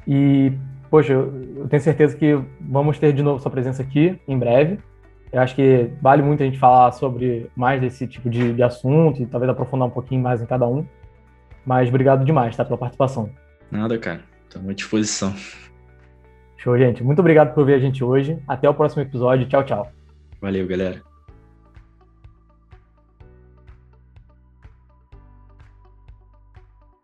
E, 0.08 0.54
poxa, 0.90 1.12
eu 1.12 1.68
tenho 1.70 1.82
certeza 1.82 2.16
que 2.16 2.42
vamos 2.62 2.98
ter 2.98 3.12
de 3.12 3.22
novo 3.22 3.42
sua 3.42 3.52
presença 3.52 3.82
aqui 3.82 4.18
em 4.26 4.40
breve. 4.40 4.80
Eu 5.32 5.42
acho 5.42 5.56
que 5.56 5.92
vale 6.02 6.24
muito 6.24 6.42
a 6.42 6.46
gente 6.46 6.58
falar 6.58 6.92
sobre 6.92 7.50
mais 7.56 7.80
desse 7.80 8.08
tipo 8.08 8.30
de, 8.30 8.54
de 8.54 8.64
assunto 8.64 9.22
e 9.22 9.26
talvez 9.26 9.50
aprofundar 9.50 9.88
um 9.88 9.92
pouquinho 9.92 10.22
mais 10.22 10.42
em 10.42 10.46
cada 10.46 10.68
um. 10.68 10.86
Mas 11.66 11.90
obrigado 11.90 12.26
demais, 12.26 12.56
tá, 12.56 12.66
pela 12.66 12.78
participação. 12.78 13.30
Nada, 13.72 13.98
cara. 13.98 14.22
Estamos 14.48 14.70
à 14.70 14.74
disposição. 14.74 15.34
Show, 16.58 16.78
gente. 16.78 17.04
Muito 17.04 17.20
obrigado 17.20 17.54
por 17.54 17.66
ver 17.66 17.76
a 17.76 17.80
gente 17.80 18.04
hoje. 18.04 18.38
Até 18.48 18.68
o 18.68 18.74
próximo 18.74 19.04
episódio. 19.04 19.48
Tchau, 19.48 19.64
tchau. 19.64 19.92
Valeu, 20.42 20.68
galera. 20.68 21.09